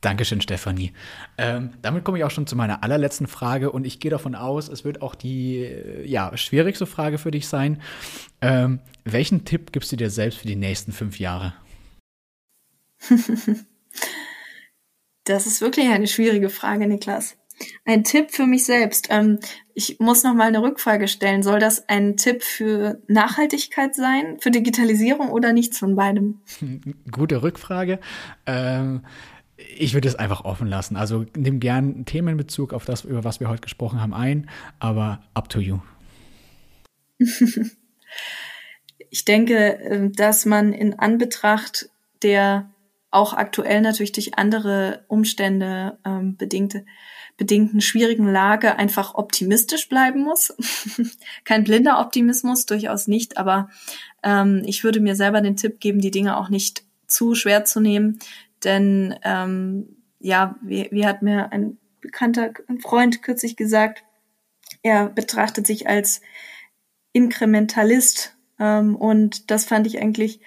Dankeschön, 0.00 0.40
Stefanie. 0.40 0.92
Ähm, 1.38 1.70
damit 1.82 2.04
komme 2.04 2.18
ich 2.18 2.24
auch 2.24 2.30
schon 2.30 2.46
zu 2.46 2.54
meiner 2.54 2.84
allerletzten 2.84 3.26
Frage 3.26 3.72
und 3.72 3.84
ich 3.84 3.98
gehe 3.98 4.12
davon 4.12 4.36
aus, 4.36 4.68
es 4.68 4.84
wird 4.84 5.02
auch 5.02 5.16
die 5.16 5.56
äh, 5.56 6.06
ja, 6.06 6.36
schwierigste 6.36 6.86
Frage 6.86 7.18
für 7.18 7.32
dich 7.32 7.48
sein. 7.48 7.82
Ähm, 8.40 8.78
welchen 9.04 9.44
Tipp 9.44 9.72
gibst 9.72 9.90
du 9.90 9.96
dir 9.96 10.10
selbst 10.10 10.38
für 10.38 10.46
die 10.46 10.56
nächsten 10.56 10.92
fünf 10.92 11.18
Jahre? 11.18 11.54
das 15.24 15.46
ist 15.46 15.60
wirklich 15.60 15.88
eine 15.88 16.06
schwierige 16.06 16.48
Frage, 16.48 16.86
Niklas. 16.86 17.36
Ein 17.84 18.04
Tipp 18.04 18.30
für 18.30 18.46
mich 18.46 18.64
selbst. 18.64 19.08
Ähm, 19.10 19.40
ich 19.74 19.98
muss 19.98 20.22
noch 20.22 20.34
mal 20.34 20.48
eine 20.48 20.62
Rückfrage 20.62 21.08
stellen. 21.08 21.42
Soll 21.42 21.58
das 21.58 21.88
ein 21.88 22.16
Tipp 22.16 22.44
für 22.44 23.02
Nachhaltigkeit 23.08 23.96
sein, 23.96 24.38
für 24.38 24.52
Digitalisierung 24.52 25.30
oder 25.30 25.52
nichts 25.52 25.78
von 25.78 25.96
beidem? 25.96 26.40
Gute 27.10 27.42
Rückfrage. 27.42 27.98
Ähm, 28.46 29.02
ich 29.76 29.94
würde 29.94 30.08
es 30.08 30.14
einfach 30.14 30.44
offen 30.44 30.68
lassen. 30.68 30.96
Also 30.96 31.26
nimm 31.36 31.60
gern 31.60 32.04
Themenbezug 32.04 32.72
auf 32.72 32.84
das, 32.84 33.04
über 33.04 33.24
was 33.24 33.40
wir 33.40 33.48
heute 33.48 33.62
gesprochen 33.62 34.00
haben, 34.00 34.14
ein, 34.14 34.48
aber 34.78 35.20
up 35.34 35.48
to 35.48 35.60
you. 35.60 35.80
ich 39.10 39.24
denke, 39.24 39.78
ähm, 39.82 40.12
dass 40.12 40.46
man 40.46 40.72
in 40.72 40.98
Anbetracht 40.98 41.90
der 42.22 42.70
auch 43.10 43.32
aktuell 43.32 43.80
natürlich 43.80 44.12
durch 44.12 44.36
andere 44.36 45.04
Umstände 45.08 45.98
ähm, 46.04 46.36
bedingte, 46.36 46.84
bedingten 47.36 47.80
schwierigen 47.80 48.30
Lage 48.30 48.76
einfach 48.76 49.14
optimistisch 49.14 49.88
bleiben 49.88 50.20
muss. 50.20 50.54
Kein 51.44 51.64
blinder 51.64 52.00
Optimismus, 52.00 52.66
durchaus 52.66 53.06
nicht, 53.06 53.38
aber 53.38 53.70
ähm, 54.22 54.62
ich 54.66 54.84
würde 54.84 55.00
mir 55.00 55.16
selber 55.16 55.40
den 55.40 55.56
Tipp 55.56 55.80
geben, 55.80 56.00
die 56.00 56.10
Dinge 56.10 56.36
auch 56.36 56.50
nicht 56.50 56.82
zu 57.06 57.34
schwer 57.34 57.64
zu 57.64 57.80
nehmen, 57.80 58.18
denn 58.64 59.14
ähm, 59.22 59.96
ja, 60.20 60.56
wie, 60.62 60.88
wie 60.90 61.06
hat 61.06 61.22
mir 61.22 61.52
ein 61.52 61.78
bekannter 62.00 62.52
Freund 62.80 63.22
kürzlich 63.22 63.56
gesagt, 63.56 64.04
er 64.82 65.08
betrachtet 65.08 65.66
sich 65.66 65.88
als 65.88 66.20
Inkrementalist 67.12 68.36
ähm, 68.58 68.96
und 68.96 69.50
das 69.50 69.64
fand 69.64 69.86
ich 69.86 70.00
eigentlich 70.00 70.40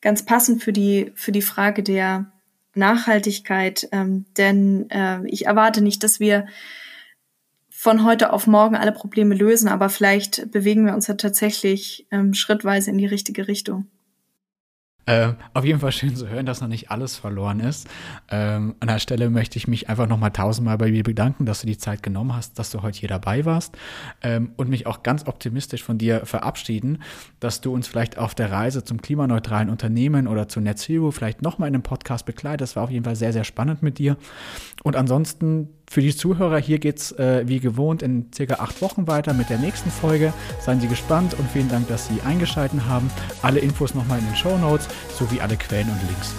ganz 0.00 0.24
passend 0.24 0.62
für 0.62 0.72
die 0.72 1.12
für 1.14 1.32
die 1.32 1.42
Frage 1.42 1.82
der 1.82 2.32
Nachhaltigkeit, 2.74 3.88
ähm, 3.92 4.24
denn 4.36 4.88
äh, 4.90 5.26
ich 5.26 5.46
erwarte 5.46 5.82
nicht, 5.82 6.02
dass 6.04 6.20
wir 6.20 6.46
von 7.68 8.04
heute 8.04 8.32
auf 8.32 8.46
morgen 8.46 8.74
alle 8.74 8.92
Probleme 8.92 9.34
lösen, 9.34 9.68
aber 9.68 9.88
vielleicht 9.88 10.50
bewegen 10.50 10.84
wir 10.84 10.94
uns 10.94 11.06
ja 11.06 11.14
tatsächlich 11.14 12.06
ähm, 12.10 12.34
schrittweise 12.34 12.90
in 12.90 12.98
die 12.98 13.06
richtige 13.06 13.46
Richtung. 13.46 13.86
Äh, 15.08 15.32
auf 15.54 15.64
jeden 15.64 15.80
Fall 15.80 15.90
schön 15.92 16.14
zu 16.14 16.28
hören, 16.28 16.44
dass 16.44 16.60
noch 16.60 16.68
nicht 16.68 16.90
alles 16.90 17.16
verloren 17.16 17.60
ist. 17.60 17.88
Ähm, 18.30 18.74
an 18.80 18.88
der 18.88 18.98
Stelle 18.98 19.30
möchte 19.30 19.56
ich 19.56 19.66
mich 19.66 19.88
einfach 19.88 20.06
nochmal 20.06 20.32
tausendmal 20.32 20.76
bei 20.76 20.90
dir 20.90 21.02
bedanken, 21.02 21.46
dass 21.46 21.62
du 21.62 21.66
die 21.66 21.78
Zeit 21.78 22.02
genommen 22.02 22.36
hast, 22.36 22.58
dass 22.58 22.70
du 22.70 22.82
heute 22.82 22.98
hier 22.98 23.08
dabei 23.08 23.46
warst 23.46 23.74
ähm, 24.20 24.52
und 24.58 24.68
mich 24.68 24.86
auch 24.86 25.02
ganz 25.02 25.26
optimistisch 25.26 25.82
von 25.82 25.96
dir 25.96 26.26
verabschieden, 26.26 27.02
dass 27.40 27.62
du 27.62 27.72
uns 27.72 27.88
vielleicht 27.88 28.18
auf 28.18 28.34
der 28.34 28.52
Reise 28.52 28.84
zum 28.84 29.00
klimaneutralen 29.00 29.70
Unternehmen 29.70 30.28
oder 30.28 30.46
zu 30.46 30.60
Net 30.60 30.78
Zero 30.78 31.10
vielleicht 31.10 31.40
nochmal 31.40 31.68
in 31.68 31.76
einem 31.76 31.82
Podcast 31.82 32.26
begleitest. 32.26 32.76
War 32.76 32.84
auf 32.84 32.90
jeden 32.90 33.06
Fall 33.06 33.16
sehr, 33.16 33.32
sehr 33.32 33.44
spannend 33.44 33.82
mit 33.82 33.96
dir. 33.96 34.18
Und 34.82 34.94
ansonsten 34.94 35.70
für 35.90 36.00
die 36.00 36.14
Zuhörer, 36.14 36.58
hier 36.58 36.78
geht's 36.78 37.12
äh, 37.12 37.44
wie 37.46 37.60
gewohnt 37.60 38.02
in 38.02 38.26
circa 38.34 38.56
acht 38.56 38.82
Wochen 38.82 39.06
weiter 39.06 39.32
mit 39.32 39.50
der 39.50 39.58
nächsten 39.58 39.90
Folge. 39.90 40.32
Seien 40.60 40.80
Sie 40.80 40.88
gespannt 40.88 41.34
und 41.38 41.50
vielen 41.50 41.68
Dank, 41.68 41.88
dass 41.88 42.08
Sie 42.08 42.20
eingeschaltet 42.22 42.80
haben. 42.86 43.10
Alle 43.42 43.60
Infos 43.60 43.94
nochmal 43.94 44.18
in 44.18 44.26
den 44.26 44.36
Show 44.36 44.56
Notes 44.58 44.88
sowie 45.18 45.40
alle 45.40 45.56
Quellen 45.56 45.88
und 45.88 46.00
Links. 46.08 46.34